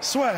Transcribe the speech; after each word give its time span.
Soit. 0.00 0.34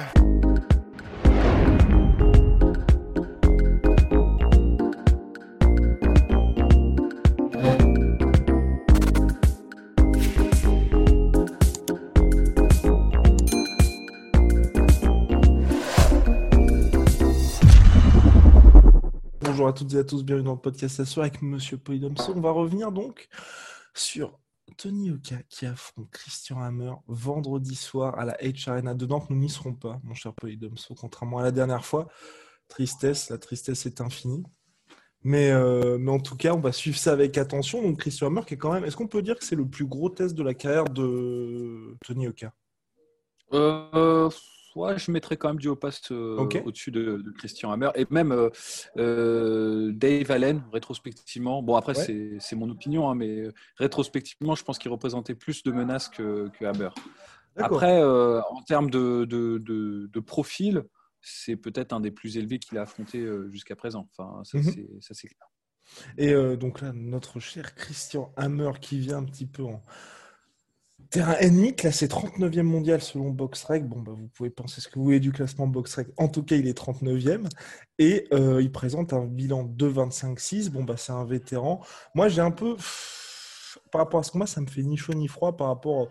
Bonjour 19.40 19.66
à 19.66 19.72
toutes 19.72 19.92
et 19.92 19.98
à 19.98 20.04
tous, 20.04 20.22
bienvenue 20.22 20.44
dans 20.44 20.52
le 20.52 20.58
podcast 20.60 21.04
ce 21.04 21.20
avec 21.20 21.42
Monsieur 21.42 21.78
Polydomso. 21.78 22.32
On 22.36 22.40
va 22.40 22.52
revenir 22.52 22.92
donc 22.92 23.28
sur 23.92 24.38
Tony 24.76 25.10
Oka 25.10 25.36
qui 25.48 25.66
affronte 25.66 26.10
Christian 26.10 26.60
Hammer 26.60 26.92
vendredi 27.06 27.74
soir 27.74 28.18
à 28.18 28.24
la 28.24 28.34
H 28.36 28.68
Arena 28.70 28.94
de 28.94 29.06
Nantes. 29.06 29.30
Nous 29.30 29.36
n'y 29.36 29.48
serons 29.48 29.74
pas, 29.74 30.00
mon 30.04 30.14
cher 30.14 30.32
Polydomso, 30.34 30.94
contrairement 30.94 31.38
à 31.38 31.42
la 31.42 31.50
dernière 31.50 31.84
fois. 31.84 32.08
Tristesse, 32.68 33.30
la 33.30 33.38
tristesse 33.38 33.86
est 33.86 34.00
infinie. 34.00 34.44
Mais, 35.22 35.50
euh, 35.50 35.98
mais 35.98 36.12
en 36.12 36.20
tout 36.20 36.36
cas, 36.36 36.54
on 36.54 36.60
va 36.60 36.72
suivre 36.72 36.98
ça 36.98 37.12
avec 37.12 37.38
attention. 37.38 37.82
Donc 37.82 37.98
Christian 37.98 38.28
Hammer 38.28 38.42
qui 38.46 38.54
est 38.54 38.58
quand 38.58 38.72
même... 38.72 38.84
Est-ce 38.84 38.96
qu'on 38.96 39.08
peut 39.08 39.22
dire 39.22 39.38
que 39.38 39.44
c'est 39.44 39.56
le 39.56 39.66
plus 39.66 39.86
gros 39.86 40.10
test 40.10 40.34
de 40.34 40.42
la 40.42 40.54
carrière 40.54 40.84
de 40.84 41.96
Tony 42.04 42.28
Oka? 42.28 42.52
Euh, 43.52 44.30
ouais, 44.78 44.98
je 44.98 45.10
mettrais 45.10 45.36
quand 45.36 45.48
même 45.48 45.58
du 45.58 45.74
Pass 45.76 46.00
euh, 46.10 46.36
au-dessus 46.64 46.90
de, 46.90 47.18
de 47.18 47.30
Christian 47.32 47.70
Hammer. 47.72 47.90
Et 47.96 48.06
même 48.10 48.32
euh, 48.32 48.48
euh, 48.96 49.92
Dave 49.92 50.30
Allen, 50.30 50.62
rétrospectivement. 50.72 51.62
Bon, 51.62 51.76
après, 51.76 51.96
Ouais. 51.98 52.38
c'est- 52.40 52.56
mon 52.56 52.70
opinion, 52.70 53.08
hein, 53.10 53.14
mais 53.14 53.48
rétrospectivement, 53.76 54.54
je 54.54 54.64
pense 54.64 54.78
qu'il 54.78 54.90
représentait 54.90 55.34
plus 55.34 55.62
de 55.62 55.70
menaces 55.72 56.08
que, 56.08 56.48
que 56.58 56.64
Hammer. 56.64 56.90
Après, 57.56 58.00
euh, 58.00 58.40
en 58.50 58.62
termes 58.62 58.90
de, 58.90 59.24
de, 59.24 59.58
de- 59.58 60.08
de 60.12 60.20
profil, 60.20 60.84
c'est 61.20 61.56
peut-être 61.56 61.92
un 61.92 62.00
des 62.00 62.10
plus 62.12 62.36
élevés 62.36 62.58
qu'il 62.58 62.78
a 62.78 62.82
affronté 62.82 63.26
jusqu'à 63.50 63.74
présent. 63.76 64.08
Enfin, 64.16 64.42
ça, 64.44 64.58
Mhm. 64.58 64.64
c'est- 65.00 65.28
clair. 65.28 65.48
Et 66.18 66.32
euh, 66.34 66.56
donc 66.56 66.80
là, 66.82 66.92
notre 66.94 67.40
cher 67.40 67.74
Christian 67.74 68.32
Hammer 68.36 68.72
qui 68.80 68.98
vient 69.00 69.18
un 69.18 69.24
petit 69.24 69.46
peu 69.46 69.64
en 69.64 69.82
terrain 71.10 71.36
ennemi, 71.40 71.74
classé 71.74 72.06
39e 72.06 72.62
mondial 72.62 73.00
selon 73.00 73.30
BoxRec. 73.30 73.86
Bon, 73.86 74.00
bah, 74.00 74.12
vous 74.14 74.28
pouvez 74.28 74.50
penser 74.50 74.80
ce 74.80 74.88
que 74.88 74.98
vous 74.98 75.04
voulez 75.04 75.20
du 75.20 75.32
classement 75.32 75.66
BoxRec. 75.66 76.08
En 76.16 76.28
tout 76.28 76.42
cas, 76.42 76.56
il 76.56 76.66
est 76.66 76.78
39e. 76.78 77.48
Et 77.98 78.26
euh, 78.32 78.62
il 78.62 78.70
présente 78.70 79.12
un 79.12 79.24
bilan 79.24 79.64
de 79.64 79.88
25-6. 79.88 80.70
Bon, 80.70 80.84
bah, 80.84 80.96
c'est 80.96 81.12
un 81.12 81.24
vétéran. 81.24 81.80
Moi, 82.14 82.28
j'ai 82.28 82.40
un 82.40 82.50
peu. 82.50 82.76
Par 83.92 84.00
rapport 84.00 84.20
à 84.20 84.22
ce 84.22 84.32
combat, 84.32 84.46
ça 84.46 84.60
me 84.60 84.66
fait 84.66 84.82
ni 84.82 84.96
chaud 84.96 85.14
ni 85.14 85.28
froid 85.28 85.56
par 85.56 85.68
rapport 85.68 86.08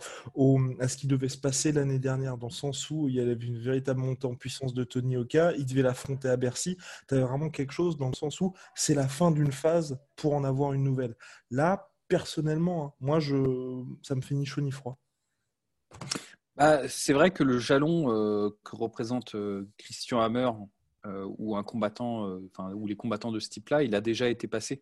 à 0.80 0.88
ce 0.88 0.98
qui 0.98 1.06
devait 1.06 1.30
se 1.30 1.38
passer 1.38 1.72
l'année 1.72 2.00
dernière, 2.00 2.38
dans 2.38 2.48
le 2.48 2.54
sens 2.54 2.90
où 2.90 3.08
il 3.10 3.16
y 3.16 3.20
avait 3.20 3.34
une 3.34 3.60
véritable 3.60 4.00
montée 4.00 4.26
en 4.26 4.36
puissance 4.36 4.74
de 4.74 4.84
Tony 4.84 5.18
Oka. 5.18 5.54
Il 5.58 5.66
devait 5.66 5.82
l'affronter 5.82 6.30
à 6.30 6.38
Bercy. 6.38 6.78
Tu 7.08 7.16
avais 7.16 7.24
vraiment 7.24 7.50
quelque 7.50 7.74
chose 7.74 7.98
dans 7.98 8.08
le 8.08 8.16
sens 8.16 8.42
où 8.42 8.54
c'est 8.74 8.96
la 8.96 9.08
fin 9.08 9.32
d'une 9.32 9.52
phase 9.52 10.00
pour 10.16 10.34
en 10.34 10.44
avoir 10.44 10.74
une 10.74 10.84
nouvelle. 10.84 11.16
Là, 11.52 11.90
personnellement, 12.08 12.86
hein, 12.86 12.94
moi, 13.00 13.20
je, 13.20 13.36
ça 14.04 14.16
me 14.16 14.22
fait 14.22 14.36
ni 14.36 14.46
chaud 14.46 14.62
ni 14.62 14.72
froid. 14.72 14.98
Bah, 16.56 16.88
c'est 16.88 17.14
vrai 17.14 17.32
que 17.32 17.44
le 17.44 17.60
jalon 17.60 18.12
euh, 18.12 18.50
que 18.64 18.76
représente 18.76 19.36
euh, 19.36 19.68
Christian 19.78 20.20
Hammer 20.22 20.50
euh, 21.06 21.26
ou 21.38 21.56
un 21.56 21.64
combattant, 21.64 22.40
enfin, 22.52 22.74
ou 22.74 22.88
les 22.88 22.96
combattants 22.96 23.32
de 23.32 23.40
ce 23.40 23.50
type-là, 23.50 23.84
il 23.84 23.94
a 23.96 24.02
déjà 24.02 24.28
été 24.30 24.48
passé. 24.48 24.82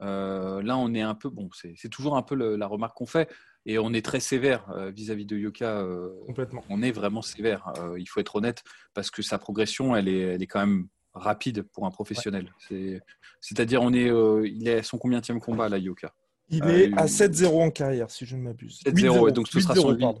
Là, 0.00 0.76
on 0.76 0.92
est 0.92 1.00
un 1.00 1.14
peu, 1.14 1.30
bon, 1.30 1.48
c'est 1.54 1.88
toujours 1.88 2.16
un 2.18 2.22
peu 2.22 2.34
le- 2.34 2.56
la 2.56 2.66
remarque 2.66 2.94
qu'on 2.96 3.06
fait, 3.06 3.30
et 3.64 3.78
on 3.78 3.94
est 3.94 4.04
très 4.04 4.20
sévère 4.20 4.66
vis-à-vis 4.92 5.24
de 5.24 5.38
Yoka. 5.38 5.82
Complètement. 6.26 6.62
on 6.68 6.82
est 6.82 6.92
vraiment 6.92 7.22
sévère. 7.22 7.72
il 7.96 8.04
faut 8.06 8.20
être 8.20 8.36
honnête 8.36 8.62
parce 8.92 9.10
que 9.10 9.22
sa 9.22 9.38
progression, 9.38 9.96
elle 9.96 10.08
est, 10.08 10.18
elle 10.20 10.42
est 10.42 10.46
quand 10.46 10.60
même 10.60 10.88
rapide 11.14 11.62
pour 11.62 11.86
un 11.86 11.90
professionnel. 11.90 12.52
C'est- 12.68 13.00
C'est-à-dire, 13.40 13.80
on 13.80 13.94
est, 13.94 14.10
il 14.46 14.68
est 14.68 14.80
à 14.80 14.82
son 14.82 14.98
combienième 14.98 15.40
combat 15.40 15.70
là, 15.70 15.78
Yoka 15.78 16.12
Il 16.48 16.62
Euh, 16.62 16.68
est 16.88 16.92
à 16.98 17.06
7-0 17.06 17.62
en 17.62 17.70
carrière, 17.70 18.10
si 18.10 18.26
je 18.26 18.36
ne 18.36 18.42
m'abuse. 18.42 18.80
7-0, 18.84 19.28
et 19.28 19.32
donc 19.32 19.48
ce 19.48 19.60
sera 19.60 19.74
8-0, 19.74 19.80
son 19.80 19.96
pardon. 19.96 20.20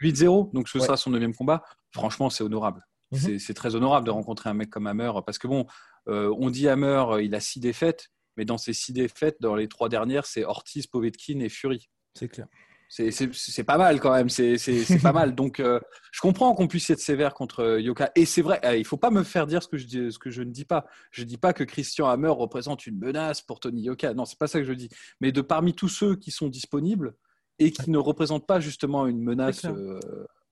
8-0, 0.00 0.50
donc 0.52 0.68
ce 0.68 0.78
sera 0.78 0.96
son 0.96 1.10
neuvième 1.10 1.34
combat. 1.34 1.64
Franchement, 1.92 2.30
c'est 2.30 2.44
honorable. 2.44 2.84
Mhm. 3.10 3.18
C'est- 3.18 3.38
C'est 3.38 3.54
très 3.54 3.74
honorable 3.74 4.06
de 4.06 4.10
rencontrer 4.12 4.50
un 4.50 4.54
mec 4.54 4.70
comme 4.70 4.86
Hammer 4.86 5.10
parce 5.26 5.38
que 5.38 5.48
bon, 5.48 5.66
euh, 6.08 6.32
on 6.38 6.50
dit 6.50 6.68
Hammer, 6.68 7.04
il 7.22 7.34
a 7.34 7.40
six 7.40 7.58
défaites, 7.60 8.08
mais 8.36 8.44
dans 8.44 8.58
ces 8.58 8.72
six 8.72 8.92
défaites, 8.92 9.36
dans 9.40 9.56
les 9.56 9.66
trois 9.68 9.88
dernières, 9.88 10.26
c'est 10.26 10.44
Ortiz, 10.44 10.86
Povetkin 10.86 11.40
et 11.40 11.48
Fury. 11.48 11.88
C'est 12.14 12.28
clair. 12.28 12.46
C'est- 12.88 13.64
pas 13.64 13.76
mal 13.76 14.00
quand 14.00 14.12
même, 14.12 14.28
c'est 14.28 14.56
pas 15.02 15.12
mal. 15.12 15.34
Donc 15.34 15.60
euh, 15.60 15.78
je 16.10 16.20
comprends 16.20 16.54
qu'on 16.54 16.68
puisse 16.68 16.88
être 16.90 17.00
sévère 17.00 17.34
contre 17.34 17.60
euh, 17.60 17.80
Yoka. 17.80 18.10
Et 18.16 18.24
c'est 18.24 18.42
vrai, 18.42 18.60
euh, 18.64 18.76
il 18.76 18.84
faut 18.84 18.96
pas 18.96 19.10
me 19.10 19.22
faire 19.22 19.46
dire 19.46 19.62
ce 19.62 19.68
que, 19.68 19.76
je 19.76 19.86
dis, 19.86 20.10
ce 20.10 20.18
que 20.18 20.30
je 20.30 20.42
ne 20.42 20.50
dis 20.50 20.64
pas. 20.64 20.86
Je 21.10 21.22
dis 21.24 21.36
pas 21.36 21.52
que 21.52 21.64
Christian 21.64 22.08
Hammer 22.08 22.28
représente 22.28 22.86
une 22.86 22.98
menace 22.98 23.42
pour 23.42 23.60
Tony 23.60 23.82
Yoka. 23.82 24.14
Non, 24.14 24.24
c'est 24.24 24.38
pas 24.38 24.46
ça 24.46 24.58
que 24.58 24.64
je 24.64 24.72
dis. 24.72 24.88
Mais 25.20 25.32
de 25.32 25.42
parmi 25.42 25.74
tous 25.74 25.88
ceux 25.88 26.16
qui 26.16 26.30
sont 26.30 26.48
disponibles 26.48 27.14
et 27.58 27.72
qui 27.72 27.90
ne 27.90 27.98
représentent 27.98 28.46
pas 28.46 28.60
justement 28.60 29.06
une 29.06 29.20
menace, 29.20 29.64
euh, 29.66 29.98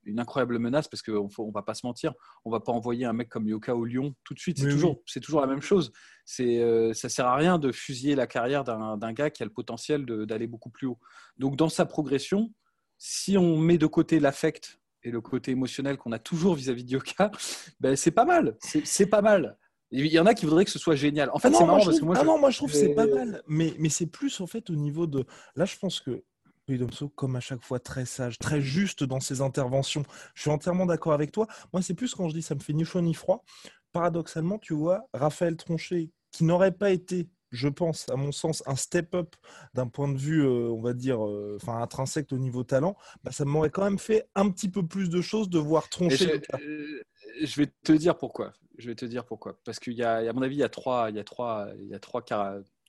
une 0.07 0.21
incroyable 0.21 0.59
menace, 0.59 0.89
parce 0.89 1.03
qu'on 1.03 1.29
on 1.39 1.51
va 1.51 1.63
pas 1.63 1.75
se 1.75 1.85
mentir, 1.87 2.15
on 2.45 2.51
va 2.51 2.61
pas 2.61 2.73
envoyer 2.73 3.05
un 3.05 3.13
mec 3.13 3.29
comme 3.29 3.47
Yoka 3.47 3.75
au 3.77 3.85
Lyon 3.85 4.15
tout 4.25 4.35
de 4.35 4.39
suite. 4.39 4.59
C'est 4.59 4.65
Oui, 4.67 4.73
toujours, 4.73 5.03
c'est 5.07 5.21
toujours 5.21 5.41
la 5.41 5.47
même 5.47 5.61
chose. 5.61 5.93
C'est, 6.25 6.59
euh, 6.63 6.93
ça 6.95 7.09
sert 7.09 7.27
à 7.27 7.37
rien 7.37 7.59
de 7.59 7.73
fusiller 7.73 8.15
la 8.15 8.27
carrière 8.27 8.65
d'un 8.65 9.13
gars 9.13 9.31
qui 9.31 9.43
a 9.43 9.47
le 9.47 9.53
potentiel 9.53 10.07
d'aller 10.07 10.47
beaucoup 10.47 10.71
plus 10.71 10.87
haut. 10.87 10.99
Donc 11.39 11.57
dans 11.57 11.69
sa 11.69 11.85
progression, 11.87 12.53
si 12.99 13.37
on 13.37 13.59
met 13.59 13.79
de 13.79 13.87
côté 13.87 14.21
l'affect 14.21 14.81
et 15.03 15.11
le 15.11 15.21
côté 15.21 15.51
émotionnel 15.53 15.99
qu'on 15.99 16.13
a 16.13 16.19
toujours 16.19 16.55
vis-à-vis 16.55 16.85
de 16.85 16.91
Yoka, 16.93 17.31
ben 17.81 17.95
c'est 17.97 18.11
pas 18.11 18.25
mal. 18.25 18.57
C'est 18.61 19.07
pas 19.07 19.23
mal. 19.23 19.59
Il 19.93 20.05
y 20.07 20.19
en 20.19 20.27
a 20.27 20.35
qui 20.35 20.47
voudraient 20.47 20.65
que 20.65 20.71
ce 20.73 20.81
soit 20.81 20.97
génial. 20.97 21.31
En 21.33 21.39
fait, 21.39 21.47
Ah 21.49 21.51
non, 21.53 21.59
c'est 21.59 21.65
marrant 21.67 21.85
parce 21.85 22.01
que 22.01 22.05
moi, 22.05 22.15
ah 22.19 22.23
je- 22.23 22.27
non, 22.27 22.39
moi 22.41 22.51
je 22.51 22.57
trouve 22.59 22.73
que 22.73 22.77
c'est 22.77 22.95
pas 22.95 23.07
mal, 23.07 23.43
mais, 23.47 23.75
mais 23.79 23.89
c'est 23.89 24.07
plus 24.09 24.41
en 24.41 24.47
fait 24.49 24.69
au 24.71 24.75
niveau 24.75 25.07
de. 25.07 25.25
Là, 25.55 25.65
je 25.65 25.77
pense 25.79 26.01
que 26.01 26.25
Polydomso, 26.67 27.09
comme 27.11 27.37
à 27.37 27.41
chaque 27.41 27.63
fois, 27.63 27.79
très 27.79 28.05
sage, 28.05 28.39
très 28.39 28.61
juste 28.61 29.05
dans 29.05 29.21
ses 29.21 29.41
interventions. 29.41 30.03
Je 30.35 30.43
suis 30.43 30.51
entièrement 30.51 30.87
d'accord 30.87 31.13
avec 31.13 31.33
toi. 31.33 31.47
Moi, 31.73 31.81
c'est 31.81 31.95
plus 31.95 32.15
quand 32.15 32.29
je 32.29 32.35
dis 32.35 32.43
ça 32.43 32.55
me 32.55 32.61
fait 32.61 32.73
ni 32.73 32.85
chaud 32.85 33.01
ni 33.01 33.15
froid. 33.15 33.45
Paradoxalement, 33.93 34.59
tu 34.59 34.75
vois, 34.75 35.09
Raphaël 35.15 35.57
Tronchet, 35.57 36.11
qui 36.33 36.45
n'aurait 36.45 36.73
pas 36.73 36.91
été, 36.91 37.29
je 37.51 37.69
pense, 37.69 38.09
à 38.11 38.17
mon 38.17 38.33
sens, 38.33 38.63
un 38.67 38.77
step-up 38.77 39.37
d'un 39.75 39.87
point 39.87 40.09
de 40.09 40.19
vue, 40.19 40.45
euh, 40.45 40.69
on 40.71 40.83
va 40.83 40.93
dire, 40.93 41.25
euh, 41.25 41.57
enfin 41.61 41.81
intrinsèque 41.81 42.33
au 42.33 42.39
niveau 42.39 42.65
talent, 42.65 42.97
bah, 43.23 43.31
ça 43.31 43.45
m'aurait 43.45 43.71
quand 43.71 43.85
même 43.85 43.99
fait 43.99 44.29
un 44.35 44.51
petit 44.51 44.69
peu 44.69 44.87
plus 44.87 45.09
de 45.09 45.21
choses 45.21 45.49
de 45.49 45.59
voir 45.59 45.89
je, 45.99 46.41
euh, 46.61 47.03
je 47.43 47.57
vais 47.57 47.73
te 47.85 47.93
dire 47.93 48.19
pourquoi. 48.19 48.53
Je 48.77 48.89
vais 48.89 48.95
te 48.95 49.07
dire 49.07 49.25
pourquoi. 49.25 49.59
Parce 49.65 49.79
qu'il 49.79 49.95
y 49.95 50.03
a, 50.03 50.17
à 50.17 50.33
mon 50.33 50.43
avis, 50.43 50.57
il 50.57 50.61
y 50.61 50.65
a 50.65 50.69
trois, 50.69 51.09
il 51.11 51.17
y 51.17 51.21
a 51.21 51.25
trois, 51.25 51.69
il 51.79 51.87
y 51.87 51.95
a 51.95 51.99
trois, 52.01 52.23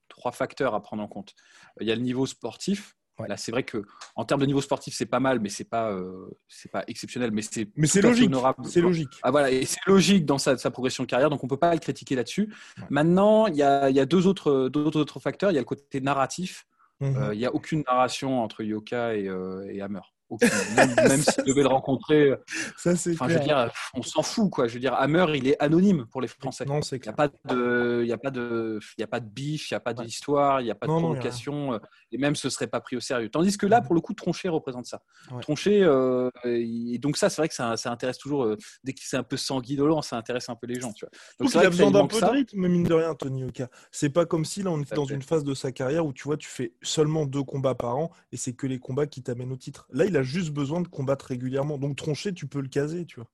trois 0.09 0.31
facteurs 0.31 0.73
à 0.73 0.81
prendre 0.81 1.03
en 1.03 1.07
compte. 1.07 1.35
Il 1.79 1.87
y 1.87 1.91
a 1.91 1.95
le 1.95 2.01
niveau 2.01 2.25
sportif. 2.25 2.97
Ouais. 3.19 3.27
Là, 3.27 3.35
c'est 3.37 3.51
vrai 3.51 3.63
que 3.63 3.83
en 4.15 4.25
termes 4.25 4.41
de 4.41 4.45
niveau 4.45 4.61
sportif, 4.61 4.93
c'est 4.95 5.05
pas 5.07 5.19
mal, 5.19 5.39
mais 5.39 5.49
c'est 5.49 5.63
pas, 5.63 5.91
euh, 5.91 6.27
c'est 6.47 6.71
pas 6.71 6.83
exceptionnel, 6.87 7.31
mais 7.31 7.41
c'est 7.41 7.67
Mais 7.75 7.87
c'est 7.87 8.01
logique. 8.01 8.27
honorable. 8.27 8.65
C'est 8.65 8.81
logique. 8.81 9.09
Ah, 9.23 9.31
voilà, 9.31 9.49
et 9.51 9.65
c'est 9.65 9.79
logique 9.87 10.25
dans 10.25 10.37
sa, 10.37 10.57
sa 10.57 10.69
progression 10.69 11.03
de 11.03 11.09
carrière, 11.09 11.29
donc 11.29 11.43
on 11.43 11.47
peut 11.47 11.57
pas 11.57 11.73
le 11.73 11.79
critiquer 11.79 12.15
là-dessus. 12.15 12.53
Ouais. 12.77 12.83
Maintenant, 12.91 13.47
il 13.47 13.55
y 13.55 13.63
a, 13.63 13.89
y 13.89 13.99
a 13.99 14.05
deux 14.05 14.27
autres, 14.27 14.69
deux 14.69 14.85
autres 14.97 15.19
facteurs. 15.19 15.51
Il 15.51 15.55
y 15.55 15.57
a 15.57 15.61
le 15.61 15.65
côté 15.65 15.99
narratif. 16.01 16.65
Mhm. 16.99 17.15
Euh, 17.17 17.33
Il 17.33 17.37
n'y 17.39 17.45
a 17.45 17.53
aucune 17.53 17.83
narration 17.87 18.41
entre 18.43 18.63
Yoka 18.63 19.15
et, 19.15 19.27
euh, 19.27 19.65
et 19.71 19.81
Hammer. 19.81 20.01
Aucune. 20.29 20.49
Même, 20.75 20.93
même 21.07 21.21
Ça, 21.21 21.31
s'il 21.31 21.43
devait 21.45 21.61
le 21.61 21.67
rencontrer, 21.67 22.33
Ça, 22.77 22.95
c'est 22.95 23.13
Enfin, 23.13 23.27
je 23.29 23.33
veux 23.35 23.39
clair. 23.39 23.65
dire, 23.65 23.73
on 23.93 24.01
s'en 24.01 24.21
fout, 24.23 24.49
quoi. 24.49 24.67
Je 24.67 24.73
veux 24.73 24.79
dire, 24.79 24.93
Hammer, 24.95 25.25
il 25.35 25.47
est 25.47 25.55
anonyme 25.61 26.05
pour 26.11 26.21
les 26.21 26.27
Français. 26.27 26.65
Non, 26.65 26.81
c'est 26.81 26.97
Il 26.97 27.01
n'y 27.03 27.07
a 27.09 27.13
clair. 27.13 27.29
pas 27.45 27.53
de, 27.55 28.01
il 28.03 28.07
y 28.09 28.11
a 28.13 28.17
pas 28.17 28.31
de, 28.31 28.79
il 28.97 29.01
y 29.01 29.03
a 29.03 29.07
pas 29.07 29.19
de 29.19 29.29
bif, 29.29 29.71
il 29.71 29.73
n'y 29.73 29.77
a 29.77 29.79
pas 29.79 29.93
d'histoire, 29.93 30.59
il 30.61 30.65
n'y 30.65 30.71
a 30.71 30.75
pas 30.75 30.85
de 30.87 30.91
Non, 30.91 30.97
il 30.99 31.01
provocation, 31.03 31.73
euh, 31.73 31.79
et 32.11 32.17
même 32.17 32.35
ce 32.35 32.49
serait 32.49 32.67
pas 32.67 32.81
pris 32.81 32.95
au 32.97 32.99
sérieux. 32.99 33.29
Tandis 33.29 33.57
que 33.57 33.65
là, 33.65 33.79
Mhm. 33.79 33.85
pour 33.85 33.95
le 33.95 34.01
coup, 34.01 34.13
Tronchet 34.13 34.49
représente 34.49 34.85
ça. 34.85 35.01
Ouais. 35.31 35.41
Tronchet, 35.41 35.81
euh, 35.83 36.29
et 36.45 36.97
donc 36.99 37.15
ça, 37.17 37.29
c'est 37.29 37.41
vrai 37.41 37.47
que 37.47 37.55
ça, 37.55 37.77
ça 37.77 37.91
intéresse 37.91 38.17
toujours. 38.17 38.43
euh, 38.43 38.57
dès 38.83 38.93
que 38.93 38.99
c'est 39.03 39.17
un 39.17 39.23
peu 39.23 39.37
sanguinolent, 39.37 40.01
ça 40.01 40.17
intéresse 40.17 40.49
un 40.49 40.55
peu 40.55 40.67
les 40.67 40.79
gens, 40.79 40.91
tu 40.93 41.05
vois. 41.05 41.11
Donc 41.39 41.49
vrai 41.51 41.65
a 41.65 41.69
besoin 41.69 41.85
ça, 41.85 41.89
il 41.91 41.93
d'un 42.01 42.07
peu 42.07 42.19
ça. 42.19 42.27
de 42.27 42.31
rythme, 42.31 42.67
mine 42.67 42.83
de 42.83 42.93
rien, 42.93 43.15
Tony 43.15 43.43
Oka. 43.45 43.69
C'est 43.91 44.09
pas 44.09 44.25
comme 44.25 44.43
si 44.45 44.61
là, 44.63 44.71
on 44.71 44.81
était 44.81 44.95
dans 44.95 45.05
fait. 45.05 45.13
une 45.13 45.21
phase 45.21 45.43
de 45.43 45.53
sa 45.53 45.71
carrière 45.71 46.05
où 46.05 46.13
tu 46.13 46.23
vois, 46.25 46.37
tu 46.37 46.49
fais 46.49 46.73
seulement 46.81 47.25
deux 47.25 47.43
combats 47.43 47.75
par 47.75 47.95
an 47.97 48.11
et 48.31 48.37
c'est 48.37 48.53
que 48.53 48.67
les 48.67 48.79
combats 48.79 49.07
qui 49.07 49.21
t'amènent 49.23 49.51
au 49.51 49.57
titre. 49.57 49.87
Là, 49.91 50.05
il 50.05 50.16
il 50.17 50.19
a 50.19 50.23
juste 50.23 50.51
besoin 50.51 50.81
de 50.81 50.87
combattre 50.87 51.25
régulièrement. 51.25 51.77
Donc 51.77 51.95
Tronchet, 51.95 52.33
tu 52.33 52.47
peux 52.47 52.61
le 52.61 52.67
caser, 52.67 53.05
tu 53.05 53.19
vois. 53.19 53.29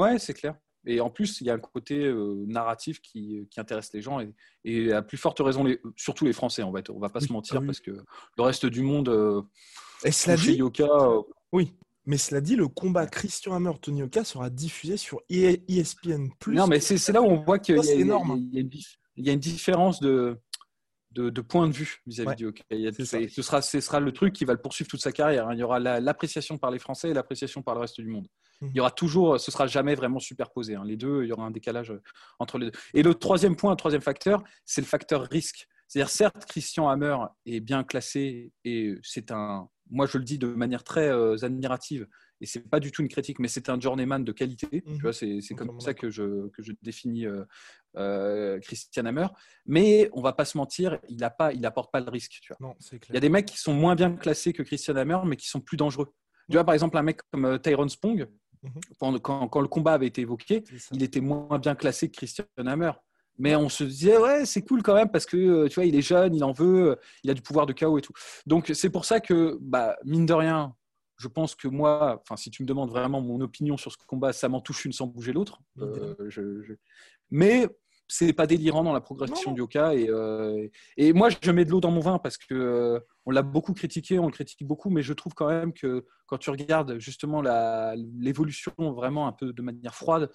Ouais, 0.00 0.18
c'est 0.18 0.34
clair. 0.34 0.56
Et 0.86 1.00
en 1.00 1.10
plus, 1.10 1.40
il 1.40 1.46
y 1.48 1.50
a 1.50 1.54
un 1.54 1.58
côté 1.58 2.04
euh, 2.04 2.44
narratif 2.46 3.00
qui, 3.02 3.46
qui, 3.50 3.60
intéresse 3.60 3.92
les 3.92 4.00
gens 4.00 4.20
et, 4.20 4.32
et, 4.64 4.92
à 4.92 5.02
plus 5.02 5.18
forte 5.18 5.40
raison, 5.40 5.64
les, 5.64 5.80
surtout 5.96 6.24
les 6.24 6.32
Français, 6.32 6.62
en 6.62 6.72
fait. 6.72 6.88
On 6.90 6.98
va 6.98 7.08
pas 7.08 7.20
se 7.20 7.32
mentir 7.32 7.60
parce 7.64 7.80
que 7.80 7.90
le 7.90 8.42
reste 8.42 8.66
du 8.66 8.82
monde, 8.82 9.08
euh, 9.08 9.42
et 10.04 10.12
cela 10.12 10.36
dit, 10.36 10.54
Yoka, 10.54 10.84
euh, 10.84 11.22
oui. 11.52 11.74
Mais 12.06 12.18
cela 12.18 12.40
dit, 12.40 12.54
le 12.54 12.68
combat 12.68 13.06
Christian 13.06 13.54
Hammer 13.54 13.72
Tony 13.82 13.98
Yoka 13.98 14.22
sera 14.22 14.48
diffusé 14.48 14.96
sur 14.96 15.20
ESPN+. 15.28 16.30
Non, 16.46 16.68
mais 16.68 16.78
c'est 16.78 17.12
là 17.12 17.20
où 17.20 17.26
on 17.26 17.42
voit 17.42 17.58
qu'il 17.58 17.76
y, 17.76 17.80
y, 17.80 18.04
y, 19.16 19.28
a 19.28 19.32
une 19.32 19.40
différence 19.40 19.98
de, 19.98 20.38
de, 21.16 21.30
de 21.30 21.40
point 21.40 21.66
de 21.66 21.72
vue 21.72 22.02
vis-à-vis 22.06 22.36
du 22.36 22.46
hockey. 22.46 22.62
ce, 22.92 23.42
sera, 23.42 23.62
ce 23.62 23.80
sera 23.80 24.00
le 24.00 24.12
truc 24.12 24.34
qui 24.34 24.44
va 24.44 24.52
le 24.52 24.60
poursuivre 24.60 24.88
toute 24.88 25.00
sa 25.00 25.12
carrière. 25.12 25.48
Hein. 25.48 25.54
Il 25.54 25.60
y 25.60 25.62
aura 25.62 25.80
l'appréciation 25.80 26.58
par 26.58 26.70
les 26.70 26.78
Français 26.78 27.10
et 27.10 27.14
l'appréciation 27.14 27.62
par 27.62 27.74
le 27.74 27.80
reste 27.80 28.00
du 28.00 28.08
monde. 28.08 28.28
Mhm. 28.60 28.70
Il 28.74 28.76
y 28.76 28.80
aura 28.80 28.90
toujours, 28.90 29.40
ce 29.40 29.50
sera 29.50 29.66
jamais 29.66 29.94
vraiment 29.94 30.18
superposé. 30.18 30.74
Hein. 30.74 30.84
Les 30.84 30.96
deux, 30.96 31.24
il 31.24 31.28
y 31.28 31.32
aura 31.32 31.44
un 31.44 31.50
décalage 31.50 31.90
euh, 31.90 32.02
entre 32.38 32.58
les 32.58 32.70
deux. 32.70 32.78
Et 32.92 33.02
le 33.02 33.14
troisième 33.14 33.56
point, 33.56 33.74
troisième 33.76 34.02
facteur, 34.02 34.44
c'est 34.66 34.82
le 34.82 34.86
facteur 34.86 35.22
risque. 35.22 35.66
C'est-à-dire, 35.88 36.10
certes, 36.10 36.44
Christian 36.46 36.88
Hammer 36.88 37.16
est 37.46 37.60
bien 37.60 37.82
classé 37.82 38.52
et 38.64 38.94
c'est 39.02 39.30
un, 39.30 39.68
moi 39.90 40.06
je 40.06 40.18
le 40.18 40.24
dis 40.24 40.36
de 40.36 40.48
manière 40.48 40.84
très 40.84 41.08
euh, 41.08 41.36
admirative, 41.42 42.06
et 42.40 42.46
c'est 42.46 42.60
pas 42.60 42.80
du 42.80 42.92
tout 42.92 43.02
une 43.02 43.08
critique, 43.08 43.38
mais 43.38 43.48
c'est 43.48 43.68
un 43.68 43.80
journeyman 43.80 44.22
de 44.22 44.32
qualité. 44.32 44.82
Tu 44.82 44.90
mhm. 44.90 44.98
vois, 44.98 45.12
c'est, 45.12 45.40
comme 45.56 45.80
ça 45.80 45.94
que 45.94 46.10
je, 46.10 46.48
que 46.48 46.62
je 46.62 46.72
définis 46.82 47.26
euh, 47.26 47.44
euh, 47.96 48.58
Christian 48.60 49.06
Hammer. 49.06 49.28
Mais 49.64 50.10
on 50.12 50.20
va 50.20 50.32
pas 50.32 50.44
se 50.44 50.58
mentir, 50.58 50.98
il 51.08 51.22
a 51.24 51.30
pas, 51.30 51.52
il 51.52 51.64
apporte 51.64 51.90
pas 51.90 52.00
le 52.00 52.10
risque. 52.10 52.38
Tu 52.42 52.52
vois. 52.58 52.74
Il 53.08 53.14
y 53.14 53.16
a 53.16 53.20
des 53.20 53.28
mecs 53.28 53.46
qui 53.46 53.58
sont 53.58 53.74
moins 53.74 53.94
bien 53.94 54.14
classés 54.14 54.52
que 54.52 54.62
Christian 54.62 54.96
Hammer, 54.96 55.18
mais 55.24 55.36
qui 55.36 55.48
sont 55.48 55.60
plus 55.60 55.76
dangereux. 55.76 56.12
Tu 56.50 56.56
vois, 56.56 56.64
par 56.64 56.74
exemple, 56.74 56.96
un 56.98 57.02
mec 57.02 57.20
comme 57.32 57.46
euh, 57.46 57.58
Tyrone 57.58 57.88
Spong, 57.88 58.28
mhm. 58.62 59.18
quand, 59.20 59.48
quand, 59.48 59.60
le 59.60 59.68
combat 59.68 59.94
avait 59.94 60.06
été 60.06 60.20
évoqué, 60.20 60.62
il 60.92 61.02
était 61.02 61.20
moins 61.20 61.58
bien 61.58 61.74
classé 61.74 62.08
que 62.10 62.16
Christian 62.16 62.44
Hammer. 62.58 62.92
Mais 63.38 63.54
on 63.54 63.68
se 63.68 63.84
disait, 63.84 64.16
ouais, 64.16 64.46
c'est 64.46 64.62
cool 64.62 64.82
quand 64.82 64.94
même 64.94 65.10
parce 65.10 65.26
que 65.26 65.68
tu 65.68 65.74
vois, 65.74 65.84
il 65.84 65.94
est 65.94 66.02
jeune, 66.02 66.34
il 66.34 66.42
en 66.42 66.52
veut, 66.52 66.98
il 67.22 67.30
a 67.30 67.34
du 67.34 67.42
pouvoir 67.42 67.66
de 67.66 67.74
chaos 67.74 67.98
et 67.98 68.00
tout. 68.00 68.14
Donc, 68.46 68.70
c'est 68.74 68.88
pour 68.88 69.04
ça 69.04 69.20
que, 69.20 69.58
bah, 69.60 69.96
mine 70.06 70.24
de 70.24 70.32
rien, 70.32 70.74
je 71.18 71.28
pense 71.28 71.54
que 71.54 71.68
moi, 71.68 72.20
enfin, 72.22 72.36
si 72.36 72.50
tu 72.50 72.62
me 72.62 72.66
demandes 72.68 72.90
vraiment 72.90 73.20
mon 73.20 73.40
opinion 73.40 73.76
sur 73.76 73.92
ce 73.92 73.96
combat, 74.06 74.32
ça 74.32 74.48
m'en 74.48 74.60
touche 74.60 74.84
une 74.84 74.92
sans 74.92 75.06
bouger 75.06 75.32
l'autre. 75.32 75.60
Euh, 75.80 76.14
je, 76.28 76.62
je... 76.62 76.74
Mais 77.30 77.68
c'est 78.08 78.32
pas 78.32 78.46
délirant 78.46 78.84
dans 78.84 78.92
la 78.92 79.00
progression 79.00 79.52
du 79.52 79.60
Yoka. 79.60 79.94
Et, 79.94 80.08
euh, 80.08 80.68
et, 80.96 81.12
moi, 81.12 81.28
je 81.30 81.50
mets 81.50 81.64
de 81.64 81.70
l'eau 81.70 81.80
dans 81.80 81.90
mon 81.90 82.00
vin 82.00 82.18
parce 82.18 82.36
que 82.36 82.54
euh, 82.54 83.00
on 83.24 83.30
l'a 83.30 83.42
beaucoup 83.42 83.72
critiqué, 83.72 84.18
on 84.18 84.26
le 84.26 84.32
critique 84.32 84.64
beaucoup, 84.64 84.90
mais 84.90 85.02
je 85.02 85.12
trouve 85.12 85.34
quand 85.34 85.48
même 85.48 85.72
que 85.72 86.06
quand 86.26 86.38
tu 86.38 86.50
regardes 86.50 86.98
justement 86.98 87.42
l'évolution 87.94 88.72
vraiment 88.92 89.26
un 89.26 89.32
peu 89.32 89.52
de 89.52 89.62
manière 89.62 89.94
froide, 89.94 90.30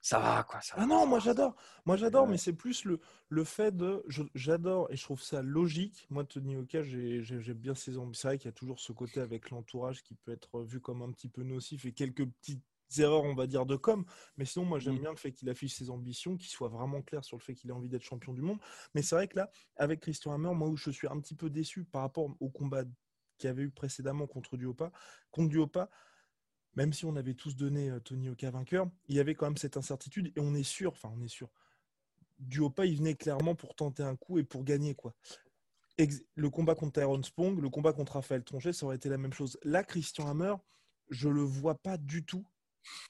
ça 0.00 0.18
va 0.18 0.44
quoi. 0.44 0.60
Ça 0.60 0.74
ah 0.78 0.86
non, 0.86 1.06
moi 1.06 1.18
j'adore, 1.18 1.56
moi 1.84 1.96
j'adore, 1.96 2.28
mais 2.28 2.38
c'est 2.38 2.52
plus 2.52 2.84
le, 2.84 3.00
le 3.28 3.44
fait 3.44 3.76
de, 3.76 4.04
j'adore 4.34 4.90
et 4.90 4.96
je 4.96 5.02
trouve 5.02 5.20
ça 5.20 5.42
logique. 5.42 6.06
Moi 6.10 6.24
Tony 6.24 6.56
Oka, 6.56 6.82
j'ai 6.82 7.54
bien 7.54 7.74
ses 7.74 7.98
ambitions. 7.98 8.20
C'est 8.20 8.28
vrai 8.28 8.38
qu'il 8.38 8.46
y 8.46 8.50
a 8.50 8.52
toujours 8.52 8.80
ce 8.80 8.92
côté 8.92 9.20
avec 9.20 9.50
l'entourage 9.50 10.02
qui 10.02 10.14
peut 10.14 10.32
être 10.32 10.62
vu 10.62 10.80
comme 10.80 11.02
un 11.02 11.10
petit 11.10 11.28
peu 11.28 11.42
nocif 11.42 11.84
et 11.84 11.92
quelques 11.92 12.26
petites 12.26 12.62
erreurs, 12.96 13.24
on 13.24 13.34
va 13.34 13.46
dire, 13.46 13.66
de 13.66 13.76
com. 13.76 14.04
Mais 14.36 14.44
sinon, 14.44 14.64
moi 14.64 14.78
j'aime 14.78 14.94
mmh. 14.94 15.00
bien 15.00 15.10
le 15.10 15.16
fait 15.16 15.32
qu'il 15.32 15.48
affiche 15.50 15.74
ses 15.74 15.90
ambitions, 15.90 16.36
qu'il 16.36 16.48
soit 16.48 16.68
vraiment 16.68 17.02
clair 17.02 17.24
sur 17.24 17.36
le 17.36 17.42
fait 17.42 17.54
qu'il 17.54 17.70
a 17.70 17.74
envie 17.74 17.88
d'être 17.88 18.02
champion 18.02 18.32
du 18.32 18.40
monde. 18.40 18.58
Mais 18.94 19.02
c'est 19.02 19.14
vrai 19.14 19.28
que 19.28 19.36
là, 19.36 19.50
avec 19.76 20.00
Christian 20.00 20.32
Hammer, 20.32 20.54
moi 20.54 20.68
où 20.68 20.76
je 20.76 20.90
suis 20.90 21.08
un 21.08 21.18
petit 21.20 21.34
peu 21.34 21.50
déçu 21.50 21.84
par 21.84 22.02
rapport 22.02 22.30
au 22.40 22.48
combat 22.48 22.84
qu'il 23.36 23.50
avait 23.50 23.62
eu 23.62 23.70
précédemment 23.70 24.26
contre 24.26 24.56
Duopa, 24.56 24.90
contre 25.30 25.50
Duopa 25.50 25.90
même 26.78 26.92
si 26.92 27.04
on 27.04 27.16
avait 27.16 27.34
tous 27.34 27.56
donné 27.56 27.90
euh, 27.90 27.98
Tony 27.98 28.28
Oka 28.28 28.52
vainqueur, 28.52 28.88
il 29.08 29.16
y 29.16 29.20
avait 29.20 29.34
quand 29.34 29.46
même 29.46 29.56
cette 29.56 29.76
incertitude 29.76 30.32
et 30.36 30.40
on 30.40 30.54
est 30.54 30.62
sûr, 30.62 30.92
enfin 30.92 31.12
on 31.12 31.20
est 31.20 31.28
sûr, 31.28 31.50
Duopa 32.38 32.86
il 32.86 32.98
venait 32.98 33.16
clairement 33.16 33.56
pour 33.56 33.74
tenter 33.74 34.04
un 34.04 34.14
coup 34.14 34.38
et 34.38 34.44
pour 34.44 34.62
gagner 34.62 34.94
quoi. 34.94 35.12
le 36.36 36.50
combat 36.50 36.76
contre 36.76 37.00
Tyrone 37.00 37.24
Spong, 37.24 37.60
le 37.60 37.68
combat 37.68 37.92
contre 37.92 38.12
Raphaël 38.12 38.44
Tronchet, 38.44 38.72
ça 38.72 38.86
aurait 38.86 38.94
été 38.94 39.08
la 39.08 39.18
même 39.18 39.32
chose. 39.32 39.58
Là, 39.64 39.82
Christian 39.82 40.28
Hammer, 40.28 40.54
je 41.10 41.28
le 41.28 41.42
vois 41.42 41.74
pas 41.74 41.98
du 41.98 42.24
tout 42.24 42.46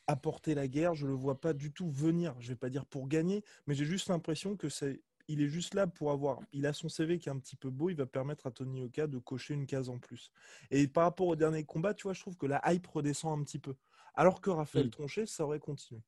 apporter 0.07 0.55
la 0.55 0.67
guerre, 0.67 0.95
je 0.95 1.07
le 1.07 1.13
vois 1.13 1.39
pas 1.39 1.53
du 1.53 1.71
tout 1.71 1.91
venir. 1.91 2.35
Je 2.41 2.49
vais 2.49 2.57
pas 2.57 2.71
dire 2.71 2.87
pour 2.87 3.07
gagner, 3.07 3.45
mais 3.67 3.75
j'ai 3.75 3.85
juste 3.85 4.09
l'impression 4.09 4.57
que 4.57 4.71
c'est 4.71 5.03
il 5.29 5.43
est 5.43 5.49
juste 5.49 5.75
là 5.75 5.87
pour 5.87 6.11
avoir. 6.11 6.41
Il 6.53 6.67
a 6.67 6.73
son 6.73 6.89
CV 6.89 7.19
qui 7.19 7.29
est 7.29 7.33
un 7.33 7.39
petit 7.39 7.57
peu 7.57 7.71
beau. 7.71 7.91
Il 7.91 7.97
va 7.97 8.07
permettre 8.07 8.47
à 8.47 8.51
Tony 8.51 8.83
Oka 8.83 9.07
de 9.07 9.19
cocher 9.19 9.55
une 9.55 9.67
case 9.67 9.89
en 9.91 9.99
plus. 9.99 10.33
Et 10.71 10.89
par 10.89 11.05
rapport 11.05 11.29
au 11.29 11.37
dernier 11.37 11.65
combat, 11.65 11.95
tu 11.95 12.05
vois, 12.05 12.15
je 12.15 12.21
trouve 12.21 12.37
que 12.37 12.47
la 12.47 12.61
hype 12.73 12.87
redescend 12.87 13.39
un 13.39 13.45
petit 13.45 13.59
peu. 13.59 13.75
Alors 14.15 14.41
que 14.41 14.51
Raphaël 14.51 14.87
mm. 14.87 14.91
Tronchet, 14.91 15.27
ça 15.27 15.45
aurait 15.45 15.61
continué. 15.61 16.03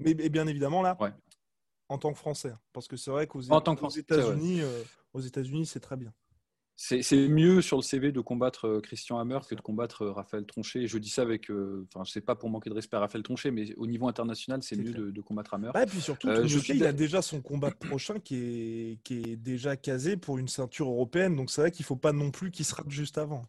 Mais 0.00 0.14
bien 0.14 0.46
évidemment, 0.46 0.82
là, 0.82 0.98
en 1.88 1.98
tant 1.98 2.12
que 2.12 2.18
Français. 2.18 2.50
Hein, 2.50 2.60
parce 2.72 2.88
que 2.88 2.96
c'est 2.96 3.10
vrai 3.10 3.26
qu'aux 3.26 3.42
États-Unis, 3.88 4.60
euh, 4.60 4.82
aux 5.12 5.20
États-Unis, 5.20 5.66
c'est 5.66 5.80
très 5.80 5.96
bien. 5.96 6.12
C'est 6.76 7.28
mieux 7.28 7.62
sur 7.62 7.76
le 7.76 7.82
CV 7.82 8.10
de 8.10 8.20
combattre 8.20 8.66
euh, 8.66 8.80
Christian 8.80 9.20
Hammer 9.20 9.38
que 9.48 9.54
de 9.54 9.60
combattre 9.60 10.02
euh, 10.02 10.12
Raphaël 10.12 10.44
Tronchet. 10.44 10.88
Je 10.88 10.98
dis 10.98 11.08
ça 11.08 11.22
avec, 11.22 11.48
euh, 11.48 11.86
enfin, 11.94 12.04
sais 12.04 12.20
pas 12.20 12.34
pour 12.34 12.50
manquer 12.50 12.68
de 12.68 12.74
respect 12.74 12.96
à 12.96 13.00
Raphaël 13.00 13.22
Tronchet, 13.22 13.52
mais 13.52 13.72
au 13.76 13.86
niveau 13.86 14.08
international, 14.08 14.60
c'est 14.62 14.76
mieux 14.76 14.92
de, 14.92 15.20
combattre 15.20 15.54
Hammer. 15.54 15.70
et 15.80 15.86
puis 15.86 16.00
surtout, 16.00 16.28
il 16.28 16.84
a 16.84 16.92
déjà 16.92 17.22
son 17.22 17.40
combat 17.40 17.70
prochain 17.70 18.18
qui 18.18 18.36
est, 18.36 18.98
qui 19.04 19.18
est 19.18 19.36
déjà 19.36 19.76
casé 19.76 20.16
pour 20.16 20.38
une 20.38 20.48
ceinture 20.48 20.88
européenne. 20.88 21.36
Donc 21.36 21.50
c'est 21.50 21.60
vrai 21.60 21.70
qu'il 21.70 21.84
faut 21.84 21.94
pas 21.94 22.12
non 22.12 22.32
plus 22.32 22.50
qu'il 22.50 22.64
se 22.64 22.74
rate 22.74 22.90
juste 22.90 23.18
avant. 23.18 23.44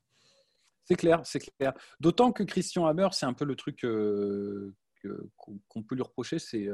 C'est 0.83 0.95
clair, 0.95 1.22
c'est 1.24 1.39
clair. 1.39 1.74
D'autant 2.00 2.31
que 2.31 2.44
Christian 2.44 2.86
Hammer, 2.86 3.07
c'est 3.12 3.25
un 3.25 3.33
peu 3.33 3.45
le 3.45 3.56
truc 3.56 3.81
qu'on 3.81 5.83
peut 5.83 5.95
lui 5.95 6.04
reprocher, 6.04 6.38
c'est 6.38 6.68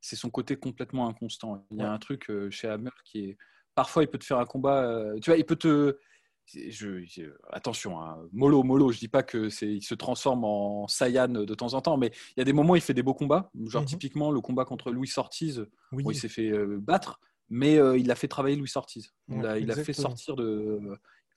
c'est 0.00 0.16
son 0.16 0.30
côté 0.30 0.56
complètement 0.56 1.08
inconstant. 1.08 1.64
Il 1.70 1.78
y 1.78 1.82
a 1.82 1.92
un 1.92 1.98
truc 2.00 2.28
chez 2.50 2.66
Hammer 2.66 2.90
qui 3.04 3.26
est 3.26 3.36
parfois 3.74 4.02
il 4.02 4.08
peut 4.08 4.18
te 4.18 4.24
faire 4.24 4.38
un 4.38 4.46
combat. 4.46 4.84
Euh, 4.84 5.18
tu 5.20 5.30
vois, 5.30 5.38
il 5.38 5.44
peut 5.44 5.56
te. 5.56 5.98
Je, 6.46 7.30
attention, 7.50 8.00
hein, 8.00 8.18
mollo, 8.32 8.64
mollo, 8.64 8.90
je 8.90 8.98
dis 8.98 9.08
pas 9.08 9.22
que 9.22 9.48
c'est, 9.48 9.68
il 9.68 9.82
se 9.82 9.94
transforme 9.94 10.44
en 10.44 10.88
Saiyan 10.88 11.28
de 11.28 11.54
temps 11.54 11.74
en 11.74 11.80
temps, 11.80 11.96
mais 11.96 12.10
il 12.36 12.40
y 12.40 12.42
a 12.42 12.44
des 12.44 12.52
moments 12.52 12.72
où 12.72 12.76
il 12.76 12.82
fait 12.82 12.94
des 12.94 13.02
beaux 13.04 13.14
combats. 13.14 13.50
Genre, 13.66 13.82
mhm. 13.82 13.88
typiquement, 13.88 14.30
le 14.32 14.40
combat 14.40 14.64
contre 14.64 14.90
Louis 14.90 15.10
Ortiz, 15.16 15.64
où 15.92 16.10
il 16.10 16.16
s'est 16.16 16.28
fait 16.28 16.50
euh, 16.50 16.78
battre, 16.80 17.20
mais 17.48 17.78
euh, 17.78 17.96
il 17.96 18.10
a 18.10 18.16
fait 18.16 18.28
travailler 18.28 18.56
Louis 18.56 18.70
Ortiz. 18.74 19.14
Il, 19.28 19.46
a, 19.46 19.76
fait 19.76 19.92
sortir 19.92 20.34
de. 20.34 20.80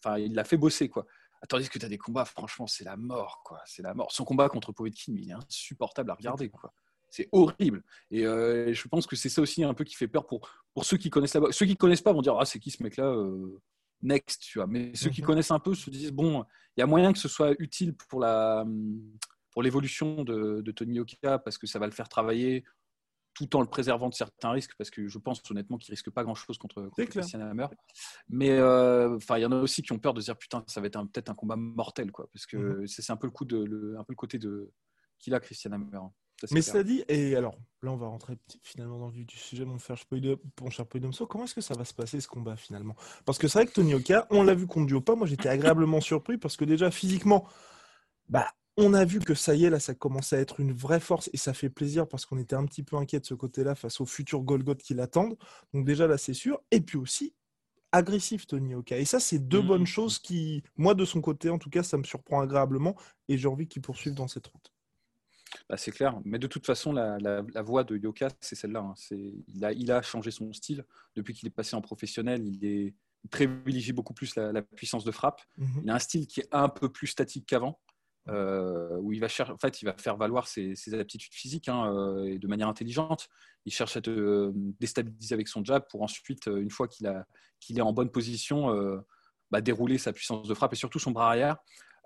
Enfin, 0.04 0.18
il 0.18 0.34
l'a 0.34 0.44
fait 0.44 0.58
bosser, 0.58 0.90
quoi. 0.90 1.06
Tandis 1.48 1.70
que 1.70 1.78
tu 1.78 1.86
as 1.86 1.90
des 1.90 2.00
combats, 2.00 2.26
franchement, 2.26 2.66
c'est 2.66 2.84
la 2.84 2.98
mort, 2.98 3.42
quoi. 3.46 3.62
C'est 3.66 3.84
la 3.84 3.94
mort. 3.94 4.12
Son 4.12 4.26
combat 4.26 4.50
contre 4.50 4.72
Povetkin, 4.72 5.14
il 5.16 5.30
est 5.30 5.34
insupportable 5.34 6.10
à 6.10 6.16
regarder, 6.16 6.50
quoi. 6.50 6.74
C'est 7.16 7.30
horrible. 7.32 7.82
Et 8.12 8.26
euh, 8.26 8.74
je 8.74 8.88
pense 8.90 9.08
que 9.08 9.16
c'est 9.16 9.30
ça 9.30 9.42
aussi 9.42 9.64
un 9.64 9.74
peu 9.74 9.86
qui 9.86 9.96
fait 9.96 10.10
peur 10.10 10.26
pour, 10.26 10.50
pour 10.74 10.84
ceux 10.84 10.98
qui 10.98 11.10
connaissent 11.10 11.34
la 11.34 11.40
boxe. 11.40 11.56
Ceux 11.56 11.66
qui 11.66 11.78
connaissent 11.78 12.02
pas 12.02 12.12
vont 12.12 12.22
dire 12.22 12.36
Ah, 12.38 12.44
c'est 12.44 12.60
qui 12.60 12.72
ce 12.72 12.84
mec-là 12.84 13.06
euh, 13.06 13.62
Next, 14.02 14.42
tu 14.42 14.60
vois. 14.60 14.68
Mais 14.68 14.94
ceux 14.96 15.10
qui 15.10 15.22
mhm. 15.22 15.28
connaissent 15.28 15.52
un 15.52 15.60
peu 15.60 15.74
se 15.76 15.90
disent 15.90 16.12
Bon, 16.12 16.44
il 16.76 16.82
y 16.82 16.84
a 16.84 16.86
moyen 16.86 17.14
que 17.14 17.20
ce 17.20 17.30
soit 17.30 17.56
utile 17.58 17.96
pour 17.96 18.20
la 18.20 18.66
pour 19.52 19.64
l'évolution 19.64 20.26
de, 20.26 20.60
de, 20.60 20.72
Tony 20.74 21.00
Oka 21.00 21.40
parce 21.40 21.58
que 21.58 21.66
ça 21.66 21.80
va 21.80 21.86
le 21.86 21.94
faire 21.94 22.10
travailler 22.10 22.66
tout 23.34 23.56
en 23.56 23.62
le 23.62 23.68
préservant 23.68 24.10
de 24.10 24.14
certains 24.14 24.52
risques 24.52 24.74
parce 24.78 24.90
que 24.90 25.08
je 25.08 25.18
pense 25.18 25.42
honnêtement 25.50 25.78
qu'il 25.78 25.94
risque 25.94 26.10
pas 26.10 26.26
grand 26.26 26.36
chose 26.36 26.58
contre, 26.58 26.90
Christian 26.98 27.40
Hammer 27.40 27.68
mais 28.28 28.50
euh, 28.50 29.18
il 29.30 29.40
y 29.40 29.46
en 29.46 29.54
a 29.54 29.62
aussi 29.62 29.82
qui 29.82 29.94
ont 29.94 30.00
peur 30.00 30.14
de 30.14 30.20
dire 30.20 30.38
putain 30.38 30.66
ça 30.68 30.82
va 30.82 30.88
être 30.88 31.02
peut-être 31.06 31.30
un 31.30 31.36
combat 31.36 31.56
mortel 31.56 32.12
quoi 32.12 32.28
parce 32.34 32.46
que 32.46 32.58
mhm. 32.58 32.88
c'est 32.88 33.10
un 33.10 33.16
peu 33.16 33.28
le 33.28 33.32
coup 33.32 33.46
de 33.46 33.64
le, 33.64 33.98
un 33.98 34.04
peu 34.04 34.12
le 34.12 34.18
côté 34.18 34.38
de 34.38 34.74
qu'il 35.20 35.34
a 35.34 35.40
Christian 35.40 35.72
Hammer 35.72 36.02
Mais 36.52 36.62
cela 36.62 36.84
dit, 36.84 37.04
et 37.08 37.36
alors 37.36 37.58
là 37.82 37.92
on 37.92 37.98
va 37.98 38.08
rentrer 38.08 38.38
finalement 38.64 39.00
dans 39.00 39.08
le 39.08 39.14
vif 39.14 39.26
du 39.26 39.38
sujet, 39.38 39.66
mon 39.66 39.78
cher 39.78 40.86
Poidomso, 40.86 41.26
comment 41.28 41.46
est-ce 41.46 41.56
que 41.56 41.62
ça 41.62 41.76
va 41.76 41.86
se 41.86 41.94
passer 41.94 42.20
ce 42.20 42.28
combat 42.28 42.56
finalement? 42.56 42.96
Parce 43.26 43.38
que 43.38 43.48
c'est 43.48 43.60
vrai 43.60 43.68
que 43.68 43.74
Tony 43.74 43.94
Oka, 43.94 44.28
on 44.30 44.44
l'a 44.44 44.54
vu 44.54 44.68
contre 44.68 44.88
Duopa, 44.88 45.16
moi 45.16 45.28
j'étais 45.28 45.50
agréablement 45.50 46.02
surpris 46.02 46.38
parce 46.38 46.58
que 46.58 46.66
déjà 46.66 46.92
physiquement, 46.92 47.48
bah, 48.28 48.48
on 48.78 48.94
a 48.94 49.06
vu 49.06 49.20
que 49.20 49.34
ça 49.34 49.56
y 49.56 49.66
est, 49.66 49.70
là 49.70 49.80
ça 49.80 49.94
commence 49.94 50.34
à 50.34 50.40
être 50.40 50.60
une 50.60 50.74
vraie 50.74 51.00
force 51.00 51.30
et 51.32 51.38
ça 51.38 51.54
fait 51.54 51.70
plaisir 51.70 52.08
parce 52.08 52.26
qu'on 52.26 52.38
était 52.38 52.56
un 52.56 52.66
petit 52.66 52.84
peu 52.84 52.98
inquiet 52.98 53.20
de 53.20 53.26
ce 53.26 53.34
côté-là 53.34 53.76
face 53.76 54.02
aux 54.02 54.06
futurs 54.06 54.42
Golgoth 54.42 54.82
qui 54.82 54.94
l'attendent. 54.94 55.38
Donc 55.74 55.86
déjà 55.86 56.08
là 56.08 56.18
c'est 56.18 56.34
sûr. 56.34 56.60
Et 56.72 56.82
puis 56.82 56.98
aussi, 56.98 57.34
agressif 57.96 58.46
Tony 58.48 58.76
Oka. 58.76 58.98
Et 58.98 59.06
ça, 59.06 59.20
c'est 59.20 59.40
deux 59.40 59.62
mmh. 59.62 59.68
bonnes 59.68 59.88
choses 59.88 60.20
qui, 60.20 60.64
moi 60.76 60.94
de 60.94 61.06
son 61.06 61.22
côté 61.22 61.50
en 61.50 61.58
tout 61.58 61.70
cas, 61.70 61.84
ça 61.84 61.98
me 61.98 62.04
surprend 62.04 62.42
agréablement 62.42 62.96
et 63.30 63.38
j'ai 63.38 63.48
envie 63.48 63.68
qu'il 63.68 63.82
poursuive 63.82 64.14
dans 64.14 64.28
cette 64.28 64.48
route. 64.48 64.75
Bah, 65.70 65.78
c'est 65.78 65.92
clair, 65.92 66.20
mais 66.26 66.40
de 66.40 66.48
toute 66.48 66.66
façon, 66.66 66.92
la, 66.94 67.18
la, 67.20 67.62
voix 67.62 67.84
de 67.84 67.98
Yoka, 67.98 68.30
c'est 68.42 68.56
celle-là. 68.56 68.80
Hein. 68.80 68.94
Il, 69.48 69.66
a, 69.66 69.72
il 69.72 69.92
a 69.92 70.02
changé 70.02 70.32
son 70.32 70.52
style 70.54 70.86
depuis 71.16 71.34
qu'il 71.34 71.48
est 71.48 71.52
passé 71.52 71.76
en 71.76 71.82
professionnel. 71.82 72.46
Il, 72.46 72.66
est, 72.66 72.94
privilégie 73.30 73.94
beaucoup 73.94 74.14
plus 74.14 74.36
la, 74.36 74.62
puissance 74.62 75.04
de 75.04 75.12
frappe. 75.12 75.42
Mhm. 75.58 75.82
Il 75.84 75.90
a 75.90 75.96
un 75.96 76.00
style 76.00 76.28
qui 76.28 76.42
est 76.42 76.48
un 76.52 76.70
peu 76.70 76.90
plus 76.90 77.08
statique 77.08 77.46
qu'avant, 77.48 77.80
euh, 78.28 78.98
où 79.02 79.14
il 79.14 79.20
va, 79.20 79.28
chercher, 79.28 79.54
en 79.54 79.58
fait, 79.58 79.82
il 79.82 79.86
va 79.86 79.96
faire 79.98 80.18
valoir 80.18 80.48
ses, 80.48 80.76
aptitudes 80.94 81.34
physiques 81.34 81.70
hein, 81.70 81.94
euh, 81.94 82.26
et 82.26 82.40
de 82.40 82.48
manière 82.48 82.68
intelligente. 82.68 83.28
Il 83.66 83.74
cherche 83.74 83.98
à 83.98 84.02
te 84.02 84.10
euh, 84.10 84.52
déstabiliser 84.80 85.34
avec 85.34 85.48
son 85.48 85.64
jab 85.64 85.84
pour 85.90 86.02
ensuite, 86.02 86.48
une 86.48 86.72
fois 86.72 86.88
qu'il 86.88 87.12
qu'il 87.60 87.78
est 87.80 87.82
en 87.82 87.94
bonne 87.94 88.12
position, 88.12 88.70
bah, 89.50 89.62
dérouler 89.62 89.98
sa 89.98 90.14
puissance 90.14 90.48
de 90.48 90.54
frappe 90.54 90.74
et 90.74 90.76
surtout 90.76 91.00
son 91.00 91.12
bras 91.12 91.30
arrière. 91.30 91.58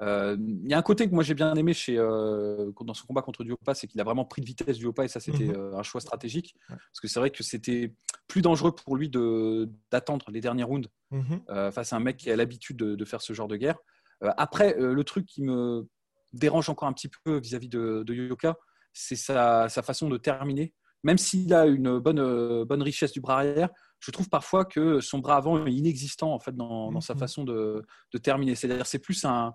Il 0.01 0.67
y 0.67 0.73
a 0.73 0.77
un 0.77 0.81
côté 0.81 1.09
que 1.09 1.13
moi 1.13 1.23
j'ai 1.23 1.33
bien 1.33 1.53
aimé 1.55 1.73
chez, 1.73 1.95
dans 1.95 2.93
son 2.93 3.05
combat 3.05 3.21
contre 3.21 3.43
Duopa, 3.43 3.73
c'est 3.73 3.87
qu'il 3.87 3.99
a 3.99 4.03
vraiment 4.03 4.25
pris 4.25 4.41
de 4.41 4.45
vitesse 4.45 4.77
Duopa 4.77 5.03
et 5.03 5.07
ça 5.07 5.19
c'était 5.19 5.45
mhm. 5.45 5.73
un 5.75 5.83
choix 5.83 6.01
stratégique. 6.01 6.55
Parce 6.67 6.99
que 7.01 7.07
c'est 7.07 7.19
vrai 7.19 7.31
que 7.31 7.43
c'était 7.43 7.93
plus 8.27 8.41
dangereux 8.41 8.73
pour 8.73 8.95
lui 8.95 9.09
d'attendre 9.09 10.25
les 10.31 10.41
derniers 10.41 10.63
rounds 10.63 10.89
mhm. 11.11 11.41
face 11.71 11.93
à 11.93 11.97
un 11.97 11.99
mec 11.99 12.17
qui 12.17 12.31
a 12.31 12.35
l'habitude 12.35 12.77
de, 12.77 13.05
faire 13.05 13.21
ce 13.21 13.33
genre 13.33 13.47
de 13.47 13.57
guerre. 13.57 13.77
après, 14.21 14.75
le 14.77 15.03
truc 15.03 15.25
qui 15.25 15.43
me 15.43 15.87
dérange 16.33 16.69
encore 16.69 16.87
un 16.87 16.93
petit 16.93 17.09
peu 17.25 17.39
vis-à-vis 17.39 17.69
de, 17.69 18.03
de, 18.05 18.13
Yoka, 18.13 18.55
c'est 18.93 19.15
sa, 19.15 19.67
sa, 19.69 19.81
façon 19.81 20.09
de 20.09 20.17
terminer. 20.17 20.73
Même 21.03 21.17
s'il 21.17 21.53
a 21.53 21.65
une 21.65 21.99
bonne, 21.99 22.63
bonne 22.65 22.81
richesse 22.83 23.11
du 23.11 23.21
bras 23.21 23.39
arrière, 23.39 23.69
je 23.99 24.11
trouve 24.11 24.29
parfois 24.29 24.65
que 24.65 24.99
son 24.99 25.19
bras 25.19 25.37
avant 25.37 25.65
est 25.65 25.73
inexistant 25.73 26.33
en 26.33 26.39
fait 26.39 26.55
dans, 26.55 26.91
dans 26.91 27.01
sa 27.01 27.13
mhm. 27.13 27.19
façon 27.19 27.43
de, 27.43 27.83
de 28.13 28.17
terminer. 28.17 28.55
C'est-à-dire 28.55 28.85
c'est 28.85 28.99
plus 28.99 29.25
un 29.25 29.53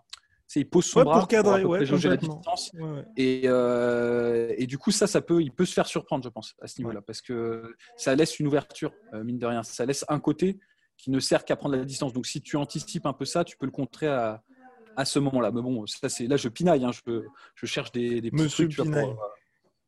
il 0.60 0.68
pose 0.68 0.84
son 0.84 1.02
bras 1.02 1.18
pour 1.18 1.28
cadrer, 1.28 1.62
pour 1.62 1.72
ouais, 1.72 1.84
la 1.84 2.16
distance. 2.16 2.72
Et, 3.16 3.42
euh, 3.44 4.54
et, 4.56 4.66
du 4.66 4.78
coup, 4.78 4.90
ça, 4.90 5.06
ça 5.06 5.20
peut, 5.20 5.42
il 5.42 5.52
peut 5.52 5.64
se 5.64 5.72
faire 5.72 5.86
surprendre, 5.86 6.24
je 6.24 6.28
pense, 6.28 6.54
à 6.60 6.66
ce 6.66 6.78
niveau-là, 6.80 7.02
parce 7.02 7.20
que 7.20 7.74
ça 7.96 8.14
laisse 8.14 8.38
une 8.38 8.46
ouverture, 8.46 8.92
euh, 9.12 9.24
mine 9.24 9.38
de 9.38 9.46
rien. 9.46 9.62
Ça 9.62 9.84
laisse 9.86 10.04
un 10.08 10.20
côté 10.20 10.58
qui 10.96 11.10
ne 11.10 11.20
sert 11.20 11.44
qu'à 11.44 11.56
prendre 11.56 11.76
la 11.76 11.84
distance. 11.84 12.12
Donc, 12.12 12.26
si 12.26 12.40
tu 12.40 12.56
anticipes 12.56 13.06
un 13.06 13.12
peu 13.12 13.24
ça, 13.24 13.44
tu 13.44 13.56
peux 13.56 13.66
le 13.66 13.72
contrer 13.72 14.06
à, 14.06 14.42
à 14.96 15.04
ce 15.04 15.18
moment-là. 15.18 15.50
Mais 15.50 15.62
bon, 15.62 15.86
ça, 15.86 16.08
c'est 16.08 16.26
là, 16.26 16.36
je 16.36 16.48
pinaille. 16.48 16.84
Hein. 16.84 16.92
je, 16.92 17.22
je, 17.54 17.66
cherche 17.66 17.92
des, 17.92 18.20
des 18.20 18.30
petits 18.30 18.42
Monsieur 18.42 18.68
trucs. 18.68 18.86
Pinaille. 18.86 19.14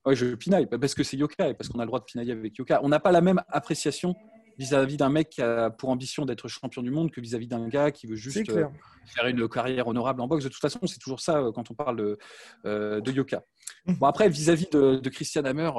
ouais, 0.04 0.16
je 0.16 0.34
pinaille 0.34 0.66
parce 0.66 0.94
que 0.94 1.02
c'est 1.04 1.16
Yoka 1.16 1.48
et 1.48 1.54
parce 1.54 1.68
qu'on 1.68 1.78
a 1.78 1.82
le 1.84 1.88
droit 1.88 2.00
de 2.00 2.04
pinailler 2.04 2.32
avec 2.32 2.56
Yoka. 2.56 2.80
On 2.82 2.88
n'a 2.88 3.00
pas 3.00 3.12
la 3.12 3.20
même 3.20 3.42
appréciation 3.48 4.14
vis-à-vis 4.58 4.96
d'un 4.96 5.08
mec 5.08 5.30
qui 5.30 5.42
a 5.42 5.70
pour 5.70 5.90
ambition 5.90 6.24
d'être 6.24 6.48
champion 6.48 6.82
du 6.82 6.90
monde 6.90 7.10
que 7.10 7.20
vis-à-vis 7.20 7.48
d'un 7.48 7.68
gars 7.68 7.90
qui 7.90 8.06
veut 8.06 8.16
juste 8.16 8.48
euh, 8.50 8.66
faire 9.06 9.26
une 9.26 9.48
carrière 9.48 9.86
honorable 9.86 10.20
en 10.20 10.26
boxe. 10.26 10.44
De 10.44 10.48
toute 10.48 10.60
façon, 10.60 10.80
c'est 10.86 10.98
toujours 10.98 11.20
ça 11.20 11.38
euh, 11.38 11.52
quand 11.52 11.70
on 11.70 11.74
parle 11.74 11.96
de, 11.96 12.18
euh, 12.64 13.00
de 13.00 13.12
Yoka. 13.12 13.44
Mmh. 13.86 13.94
Bon, 13.94 14.06
après, 14.06 14.28
vis-à-vis 14.28 14.68
de, 14.70 15.08
Christian 15.08 15.44
Hammer, 15.44 15.70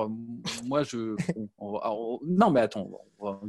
moi, 0.66 0.84
je. 0.84 1.16
non, 1.60 2.52
mais 2.52 2.62
attends, 2.62 2.90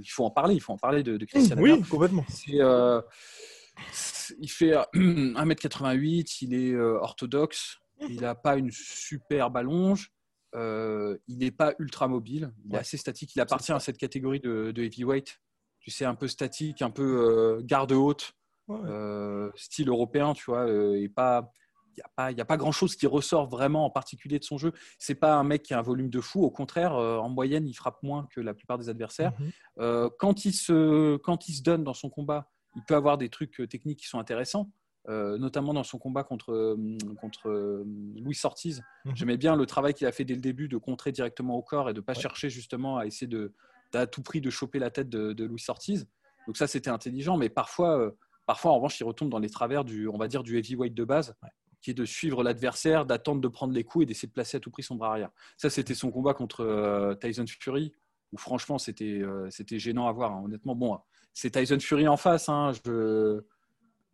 il 0.00 0.10
faut 0.10 0.24
en 0.24 0.30
parler. 0.30 0.54
Il 0.54 0.60
faut 0.60 0.72
en 0.72 0.78
parler 0.78 1.02
de, 1.02 1.22
Christian 1.24 1.56
Hammer. 1.56 1.72
Oui, 1.72 1.82
complètement. 1.82 2.24
il 2.46 4.50
fait 4.50 4.72
1m88, 4.94 6.38
il 6.42 6.54
est 6.54 6.76
orthodoxe, 6.76 7.78
mmh. 8.00 8.06
il 8.08 8.20
n'a 8.20 8.34
pas 8.34 8.56
une 8.56 8.70
super 8.70 9.50
ballonge. 9.50 10.12
Euh, 10.54 11.18
il 11.26 11.38
n'est 11.38 11.50
pas 11.50 11.74
ultra 11.78 12.08
mobile, 12.08 12.52
il 12.64 12.74
est 12.74 12.78
assez 12.78 12.96
statique. 12.96 13.34
Il 13.34 13.40
appartient 13.40 13.72
à 13.72 13.80
cette 13.80 13.98
catégorie 13.98 14.40
de, 14.40 14.72
heavyweight. 14.76 15.40
Tu 15.80 15.90
sais, 15.90 16.04
un 16.04 16.14
peu 16.14 16.28
statique, 16.28 16.82
un 16.82 16.90
peu 16.90 17.02
euh, 17.02 17.62
garde 17.62 17.92
haute, 17.92 18.32
euh, 18.70 19.50
style 19.54 19.88
européen, 19.88 20.32
tu 20.34 20.44
vois. 20.46 20.68
et 20.70 21.08
pas, 21.08 21.52
il 21.96 22.00
n'y 22.00 22.02
a 22.02 22.08
pas, 22.14 22.42
a 22.42 22.44
pas 22.44 22.56
grand 22.56 22.72
chose 22.72 22.96
qui 22.96 23.06
ressort 23.06 23.48
vraiment 23.48 23.84
en 23.84 23.90
particulier 23.90 24.38
de 24.38 24.44
son 24.44 24.58
jeu. 24.58 24.72
C'est 24.98 25.14
pas 25.14 25.34
un 25.34 25.44
mec 25.44 25.62
qui 25.62 25.74
a 25.74 25.78
un 25.78 25.82
volume 25.82 26.10
de 26.10 26.20
fou. 26.20 26.42
Au 26.42 26.50
contraire, 26.50 26.94
en 26.94 27.28
moyenne, 27.28 27.66
il 27.66 27.74
frappe 27.74 28.02
moins 28.02 28.26
que 28.34 28.40
la 28.40 28.54
plupart 28.54 28.78
des 28.78 28.88
adversaires. 28.88 29.32
Mhm. 29.38 30.10
quand 30.18 30.44
il 30.44 30.52
se, 30.52 31.16
quand 31.18 31.48
il 31.48 31.54
se 31.54 31.62
donne 31.62 31.84
dans 31.84 31.94
son 31.94 32.10
combat, 32.10 32.50
il 32.76 32.82
peut 32.84 32.94
avoir 32.94 33.18
des 33.18 33.28
trucs 33.28 33.62
techniques 33.68 34.00
qui 34.00 34.06
sont 34.06 34.18
intéressants. 34.18 34.70
Euh, 35.08 35.38
notamment 35.38 35.72
dans 35.72 35.84
son 35.84 35.98
combat 35.98 36.22
contre, 36.22 36.52
euh, 36.52 36.76
contre 37.18 37.48
euh, 37.48 37.82
Louis 38.20 38.38
Ortiz. 38.44 38.82
Mhm. 39.06 39.16
J'aimais 39.16 39.36
bien 39.38 39.56
le 39.56 39.64
travail 39.64 39.94
qu'il 39.94 40.06
a 40.06 40.12
fait 40.12 40.26
dès 40.26 40.34
le 40.34 40.40
début 40.40 40.68
de 40.68 40.76
contrer 40.76 41.12
directement 41.12 41.56
au 41.56 41.62
corps 41.62 41.88
et 41.88 41.94
de 41.94 42.00
ne 42.00 42.04
pas 42.04 42.12
chercher 42.12 42.50
justement 42.50 42.98
à 42.98 43.06
essayer 43.06 43.26
de, 43.26 43.54
à 43.94 44.06
tout 44.06 44.20
prix 44.20 44.42
de 44.42 44.50
choper 44.50 44.78
la 44.78 44.90
tête 44.90 45.08
de, 45.08 45.44
Louis 45.44 45.64
Ortiz. 45.68 46.06
Donc 46.46 46.58
ça, 46.58 46.66
c'était 46.66 46.90
intelligent, 46.90 47.38
mais 47.38 47.48
parfois, 47.48 48.12
parfois, 48.44 48.72
en 48.72 48.76
revanche, 48.76 49.00
il 49.00 49.04
retombe 49.04 49.30
dans 49.30 49.38
les 49.38 49.48
travers 49.48 49.82
du, 49.82 50.08
on 50.08 50.18
va 50.18 50.28
dire, 50.28 50.42
du 50.42 50.58
heavyweight 50.58 50.92
de 50.92 51.04
base. 51.04 51.34
qui 51.80 51.92
est 51.92 51.94
de 51.94 52.04
suivre 52.04 52.42
l'adversaire, 52.42 53.06
d'attendre 53.06 53.40
de 53.40 53.48
prendre 53.48 53.72
les 53.72 53.84
coups 53.84 54.02
et 54.02 54.06
d'essayer 54.06 54.28
de 54.28 54.32
placer 54.34 54.58
à 54.58 54.60
tout 54.60 54.70
prix 54.70 54.82
son 54.82 54.96
bras 54.96 55.10
arrière. 55.10 55.30
Ça, 55.56 55.70
c'était 55.70 55.94
son 55.94 56.10
combat 56.10 56.34
contre 56.34 57.16
Tyson 57.20 57.46
Fury, 57.46 57.92
où 58.32 58.36
franchement, 58.36 58.76
c'était 58.76 59.22
c'était 59.48 59.78
gênant 59.78 60.06
à 60.06 60.12
voir. 60.12 60.32
Hein. 60.32 60.42
Honnêtement, 60.44 60.74
bon, 60.74 60.98
c'est 61.32 61.50
Tyson 61.50 61.80
Fury 61.80 62.08
en 62.08 62.18
face. 62.18 62.50
Hein. 62.50 62.72
Je, 62.84 63.42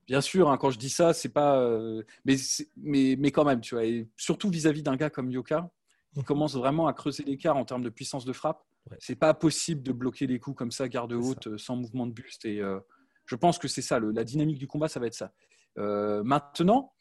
Bien 0.06 0.20
sûr, 0.20 0.50
hein, 0.50 0.58
quand 0.58 0.70
je 0.70 0.78
dis 0.78 0.90
ça, 0.90 1.12
c'est 1.12 1.30
pas. 1.30 1.58
Euh, 1.58 2.02
mais, 2.25 2.37
mais, 2.76 3.16
mais 3.18 3.30
quand 3.30 3.44
même, 3.44 3.61
tu 3.61 3.75
vois. 3.75 3.84
Et 3.84 4.08
surtout 4.16 4.50
vis-à-vis 4.50 4.82
d'un 4.82 4.96
gars 4.96 5.11
comme 5.11 5.30
Yoka, 5.30 5.70
qui 6.12 6.20
mhm. 6.20 6.25
commence 6.25 6.54
vraiment 6.54 6.87
à 6.87 6.92
creuser 6.92 7.25
l'écart 7.25 7.56
en 7.56 7.64
termes 7.64 7.82
de 7.82 7.90
puissance 7.90 8.25
de 8.25 8.32
frappe. 8.32 8.62
C'est 8.99 9.16
pas 9.16 9.32
possible 9.32 9.82
de 9.82 9.92
bloquer 9.92 10.26
les 10.26 10.38
coups 10.38 10.58
comme 10.58 10.70
ça, 10.70 10.88
garde 10.88 11.12
haute, 11.14 11.46
euh, 11.46 11.58
sans 11.58 11.76
mouvement 11.76 12.06
de 12.06 12.12
buste. 12.12 12.44
Et 12.44 12.61
euh, 12.61 12.78
je 13.25 13.34
pense 13.34 13.58
que 13.58 13.66
c'est 13.66 13.82
ça. 13.82 13.99
la 13.99 14.25
dynamique 14.25 14.58
du 14.58 14.66
combat, 14.66 14.88
ça 14.88 15.00
va 15.00 15.06
être 15.06 15.14
ça. 15.14 15.32
maintenant, 15.76 16.92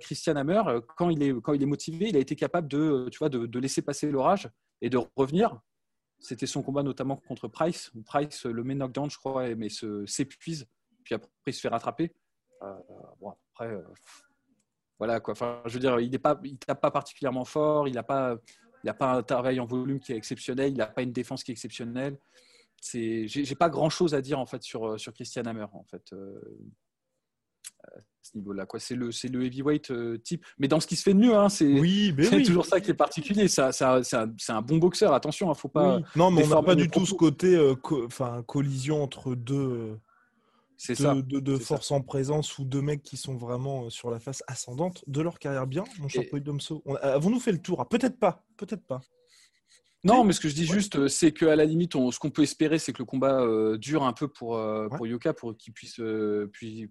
Christian 0.00 0.36
Hammer, 0.36 0.62
quand 0.96 1.10
il, 1.10 1.20
est, 1.24 1.34
quand 1.42 1.52
il 1.52 1.62
est 1.62 1.66
motivé, 1.66 2.08
il 2.08 2.16
a 2.16 2.20
été 2.20 2.36
capable 2.36 2.68
de, 2.68 3.08
tu 3.10 3.18
vois, 3.18 3.28
de, 3.28 3.46
de 3.46 3.58
laisser 3.58 3.82
passer 3.82 4.08
l'orage 4.12 4.48
et 4.80 4.88
de 4.88 4.98
revenir. 5.16 5.58
C'était 6.20 6.46
son 6.46 6.62
combat 6.62 6.84
notamment 6.84 7.16
contre 7.16 7.48
Price. 7.48 7.90
Price 8.04 8.44
le 8.44 8.62
met 8.62 8.76
knockdown, 8.76 9.10
je 9.10 9.18
crois, 9.18 9.52
mais 9.56 9.68
s'épuise. 10.06 10.66
Puis 11.02 11.14
après, 11.14 11.30
il 11.46 11.52
se 11.52 11.60
fait 11.60 11.68
rattraper. 11.68 12.12
Euh, 12.62 12.74
bon, 13.20 13.34
après, 13.52 13.72
euh, 13.72 13.82
voilà 14.98 15.20
quoi. 15.20 15.32
Enfin, 15.32 15.62
je 15.66 15.74
veux 15.74 15.80
dire, 15.80 16.00
il 16.00 16.10
n'est 16.10 16.18
pas, 16.18 16.38
il 16.44 16.58
tape 16.58 16.80
pas 16.80 16.90
particulièrement 16.90 17.44
fort. 17.44 17.88
Il 17.88 17.94
n'a 17.94 18.02
pas, 18.02 18.36
il 18.84 18.90
a 18.90 18.94
pas 18.94 19.12
un 19.12 19.22
travail 19.22 19.60
en 19.60 19.66
volume 19.66 20.00
qui 20.00 20.12
est 20.12 20.16
exceptionnel. 20.16 20.72
Il 20.72 20.78
n'a 20.78 20.86
pas 20.86 21.02
une 21.02 21.12
défense 21.12 21.44
qui 21.44 21.50
est 21.50 21.54
exceptionnelle. 21.54 22.18
C'est, 22.80 23.26
j'ai 23.26 23.54
pas 23.56 23.68
grand 23.68 23.90
chose 23.90 24.14
à 24.14 24.20
dire 24.20 24.38
en 24.38 24.46
fait 24.46 24.62
sur 24.62 24.86
euh, 24.86 24.98
sur 24.98 25.12
Christian 25.12 25.42
Hammer 25.44 25.66
en 25.72 25.84
fait. 25.84 26.14
à 27.84 28.00
ce 28.22 28.36
niveau-là. 28.36 28.66
Quoi. 28.66 28.78
C'est, 28.78 28.94
le, 28.94 29.10
c'est 29.10 29.28
le 29.28 29.44
heavyweight 29.44 29.92
type. 30.22 30.44
Mais 30.58 30.68
dans 30.68 30.78
ce 30.78 30.86
qui 30.86 30.94
se 30.94 31.02
fait 31.02 31.14
de 31.14 31.18
mieux, 31.18 31.34
hein, 31.34 31.48
c'est, 31.48 31.80
oui, 31.80 32.14
c'est 32.22 32.42
toujours 32.42 32.66
ça 32.66 32.80
qui 32.80 32.90
est 32.90 32.94
particulier. 32.94 33.48
Ça, 33.48 33.72
ça, 33.72 34.02
c'est, 34.04 34.16
un, 34.16 34.32
c'est, 34.38 34.52
un, 34.52 34.62
bon 34.62 34.78
boxeur, 34.78 35.12
attention, 35.12 35.48
il 35.48 35.50
hein, 35.50 35.54
faut 35.54 35.68
pas. 35.68 36.00
Non, 36.14 36.30
mais 36.30 36.44
on 36.44 36.48
n'a 36.48 36.62
pas 36.62 36.76
du 36.76 36.88
tout 36.88 37.06
ce 37.06 37.14
côté 37.14 37.58
enfin, 38.04 38.44
collision 38.46 39.02
entre 39.02 39.34
deux, 39.34 39.98
c'est 40.78 40.94
ça. 40.94 41.14
De, 41.14 41.58
force 41.58 41.90
en 41.90 42.00
présence 42.00 42.56
ou 42.58 42.64
de 42.64 42.80
mecs 42.80 43.02
qui 43.02 43.16
sont 43.16 43.36
vraiment 43.36 43.86
euh, 43.86 43.90
sur 43.90 44.10
la 44.10 44.20
face 44.20 44.44
ascendante 44.46 45.04
de 45.08 45.20
leur 45.20 45.40
carrière 45.40 45.66
bien, 45.66 45.82
mon 45.98 46.06
cher 46.08 46.22
Et... 46.32 46.40
Domso. 46.40 46.84
Avons-nous 47.02 47.40
fait 47.40 47.50
le 47.50 47.60
tour? 47.60 47.80
Ah, 47.80 47.84
Peut-être 47.84 48.18
pas, 48.18 48.44
peut-être 48.56 48.86
pas. 48.86 49.00
Non, 50.04 50.22
mais 50.22 50.32
ce 50.32 50.38
que 50.38 50.48
je 50.48 50.54
dis 50.54 50.66
juste, 50.66 50.96
euh, 50.96 51.08
c'est 51.08 51.32
qu'à 51.32 51.56
la 51.56 51.64
limite, 51.64 51.94
ce 51.94 52.18
qu'on 52.20 52.30
peut 52.30 52.44
espérer, 52.44 52.78
c'est 52.78 52.92
que 52.92 53.00
le 53.00 53.06
combat 53.06 53.40
euh, 53.40 53.76
dure 53.76 54.04
un 54.04 54.12
peu 54.12 54.28
pour, 54.28 54.60
pour 54.96 55.06
Yoka, 55.06 55.34
pour 55.34 55.56
qu'il 55.56 55.72
puisse, 55.72 56.00
puis, 56.52 56.88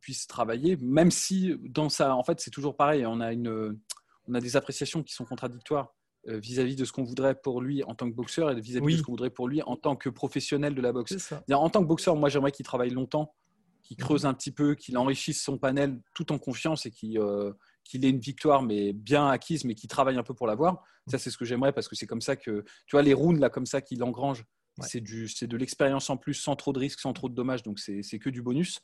puisse 0.00 0.26
travailler, 0.26 0.76
même 0.76 1.12
si 1.12 1.54
dans 1.62 1.88
ça, 1.88 2.16
en 2.16 2.24
fait, 2.24 2.40
c'est 2.40 2.50
toujours 2.50 2.76
pareil. 2.76 3.06
On 3.06 3.20
a, 3.20 3.32
une, 3.32 3.78
on 4.26 4.34
a 4.34 4.40
des 4.40 4.56
appréciations 4.56 5.04
qui 5.04 5.14
sont 5.14 5.24
contradictoires 5.24 5.94
vis-à-vis 6.28 6.76
de 6.76 6.84
ce 6.84 6.92
qu'on 6.92 7.04
voudrait 7.04 7.34
pour 7.34 7.60
lui 7.60 7.82
en 7.84 7.94
tant 7.94 8.08
que 8.08 8.14
boxeur 8.14 8.50
et 8.50 8.60
vis-à-vis 8.60 8.94
de 8.94 8.98
ce 8.98 9.02
qu'on 9.02 9.12
voudrait 9.12 9.30
pour 9.30 9.48
lui 9.48 9.62
en 9.62 9.76
tant 9.76 9.96
que 9.96 10.08
professionnel 10.08 10.74
de 10.74 10.80
la 10.80 10.92
boxe. 10.92 11.32
En 11.50 11.70
tant 11.70 11.82
que 11.82 11.86
boxeur, 11.86 12.16
moi 12.16 12.28
j'aimerais 12.28 12.52
qu'il 12.52 12.64
travaille 12.64 12.90
longtemps, 12.90 13.34
qu'il 13.82 13.96
mhm. 13.98 14.04
creuse 14.04 14.26
un 14.26 14.34
petit 14.34 14.52
peu, 14.52 14.74
qu'il 14.74 14.96
enrichisse 14.98 15.42
son 15.42 15.58
panel 15.58 16.00
tout 16.14 16.32
en 16.32 16.38
confiance 16.38 16.86
et 16.86 16.90
qu'il 16.90 17.18
euh, 17.18 17.52
ait 17.94 18.10
une 18.10 18.20
victoire 18.20 18.62
mais 18.62 18.92
bien 18.92 19.28
acquise, 19.28 19.64
mais 19.64 19.74
qu'il 19.74 19.88
travaille 19.88 20.16
un 20.16 20.22
peu 20.22 20.34
pour 20.34 20.46
l'avoir. 20.46 20.82
Ça 21.06 21.18
c'est 21.18 21.30
ce 21.30 21.38
que 21.38 21.44
j'aimerais 21.44 21.72
parce 21.72 21.88
que 21.88 21.96
c'est 21.96 22.06
comme 22.06 22.20
ça 22.20 22.36
que 22.36 22.64
tu 22.86 22.92
vois 22.92 23.02
les 23.02 23.14
rounds 23.14 23.40
là 23.40 23.48
comme 23.48 23.66
ça 23.66 23.80
qu'il 23.80 24.02
engrange, 24.02 24.44
c'est 24.82 25.00
de 25.00 25.56
l'expérience 25.56 26.10
en 26.10 26.16
plus 26.16 26.34
sans 26.34 26.56
trop 26.56 26.72
de 26.72 26.78
risques, 26.78 27.00
sans 27.00 27.12
trop 27.12 27.28
de 27.28 27.34
dommages, 27.34 27.62
donc 27.62 27.78
c'est 27.78 28.18
que 28.18 28.30
du 28.30 28.42
bonus. 28.42 28.80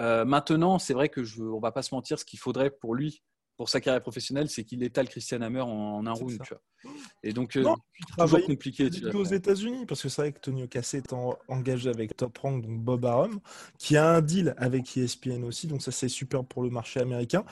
Euh, 0.00 0.24
maintenant, 0.24 0.78
c'est 0.78 0.94
vrai 0.94 1.10
que 1.10 1.24
je, 1.24 1.42
on 1.42 1.60
va 1.60 1.72
pas 1.72 1.82
se 1.82 1.94
mentir, 1.94 2.18
ce 2.18 2.24
qu'il 2.24 2.38
faudrait 2.38 2.70
pour 2.70 2.94
lui 2.94 3.22
pour 3.60 3.68
sa 3.68 3.82
carrière 3.82 4.00
professionnelle, 4.00 4.48
c'est 4.48 4.64
qu'il 4.64 4.82
étale 4.82 5.06
Christian 5.06 5.42
Hammer 5.42 5.60
en, 5.60 6.06
un 6.06 6.12
round. 6.12 6.40
Tu 6.42 6.54
vois. 6.54 6.92
Et 7.22 7.34
donc, 7.34 7.56
euh, 7.56 7.74
toujours 8.16 8.42
compliqué. 8.46 8.88
Tu 8.88 9.06
aux 9.14 9.22
États-Unis, 9.22 9.84
parce 9.84 10.00
que 10.00 10.08
c'est 10.08 10.22
vrai 10.22 10.32
que 10.32 10.40
Tony 10.40 10.66
Cassé 10.66 10.96
est 10.96 11.12
engagé 11.46 11.90
avec 11.90 12.16
Top 12.16 12.38
Rank, 12.38 12.64
donc 12.64 12.80
Bob 12.80 13.04
Arum, 13.04 13.38
qui 13.76 13.98
a 13.98 14.12
un 14.12 14.22
deal 14.22 14.54
avec 14.56 14.96
ESPN 14.96 15.44
aussi, 15.44 15.66
donc 15.66 15.82
ça 15.82 15.92
c'est 15.92 16.08
super 16.08 16.42
pour 16.42 16.62
le 16.62 16.70
marché 16.70 17.00
américain. 17.00 17.44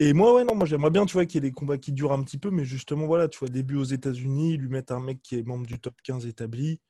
Et 0.00 0.14
moi, 0.14 0.34
ouais, 0.34 0.44
non, 0.44 0.54
moi 0.54 0.64
j'aimerais 0.64 0.88
bien, 0.88 1.04
tu 1.04 1.12
vois, 1.12 1.26
qu'il 1.26 1.44
y 1.44 1.46
ait 1.46 1.50
des 1.50 1.54
combats 1.54 1.76
qui 1.76 1.92
durent 1.92 2.12
un 2.12 2.22
petit 2.22 2.38
peu, 2.38 2.50
mais 2.50 2.64
justement, 2.64 3.04
voilà, 3.04 3.28
tu 3.28 3.38
vois, 3.38 3.50
début 3.50 3.76
aux 3.76 3.84
États-Unis, 3.84 4.56
lui 4.56 4.70
mettre 4.70 4.94
un 4.94 5.00
mec 5.00 5.20
qui 5.20 5.36
est 5.36 5.42
membre 5.42 5.66
du 5.66 5.78
top 5.78 6.00
15 6.04 6.24
établi. 6.24 6.80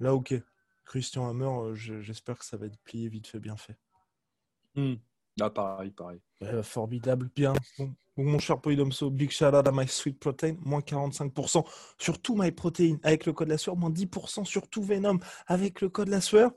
Là, 0.00 0.12
ok. 0.12 0.34
Christian 0.86 1.28
Hammer, 1.28 1.70
euh, 1.70 1.74
j'espère 2.02 2.36
que 2.36 2.44
ça 2.44 2.56
va 2.56 2.66
être 2.66 2.78
plié 2.82 3.08
vite 3.08 3.28
fait, 3.28 3.38
bien 3.38 3.56
fait. 3.56 3.78
Hmm. 4.74 4.96
Ah, 5.40 5.50
pareil, 5.50 5.90
pareil. 5.90 6.20
formidable, 6.62 7.28
bien. 7.34 7.52
Bon, 7.78 8.24
mon 8.24 8.38
cher 8.38 8.58
Polydomso, 8.58 9.10
big 9.10 9.30
shout 9.30 9.54
out 9.54 9.66
à 9.66 9.72
My 9.72 9.86
Sweet 9.86 10.18
Protein, 10.18 10.56
moins 10.64 10.80
45% 10.80 11.64
sur 11.98 12.20
tout 12.20 12.34
My 12.34 12.50
Protein 12.50 12.96
avec 13.02 13.26
le 13.26 13.34
code 13.34 13.48
la 13.48 13.58
sueur, 13.58 13.76
moins 13.76 13.90
10% 13.90 14.46
sur 14.46 14.66
tout 14.68 14.82
Venom 14.82 15.18
avec 15.46 15.82
le 15.82 15.90
code 15.90 16.08
la 16.08 16.22
sueur. 16.22 16.52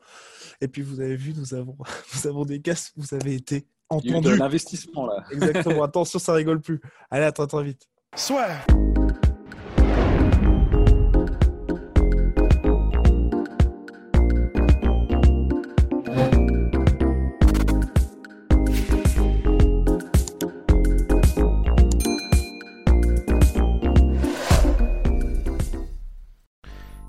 Et 0.62 0.69
puis 0.69 0.81
vous 0.81 1.01
avez 1.01 1.17
vu, 1.17 1.33
nous 1.36 1.53
avons, 1.53 1.75
nous 2.15 2.27
avons 2.27 2.45
des 2.45 2.62
casques, 2.62 2.93
vous 2.95 3.13
avez 3.13 3.36
été 3.36 3.67
entendu. 3.89 4.38
l'investissement 4.38 5.07
là. 5.07 5.25
Exactement, 5.31 5.83
attention, 5.83 6.17
ça 6.17 6.33
rigole 6.33 6.62
plus. 6.62 6.79
Allez, 7.12 7.25
attends, 7.25 7.48
très 7.48 7.63
vite. 7.63 7.89
Soit. 8.15 8.48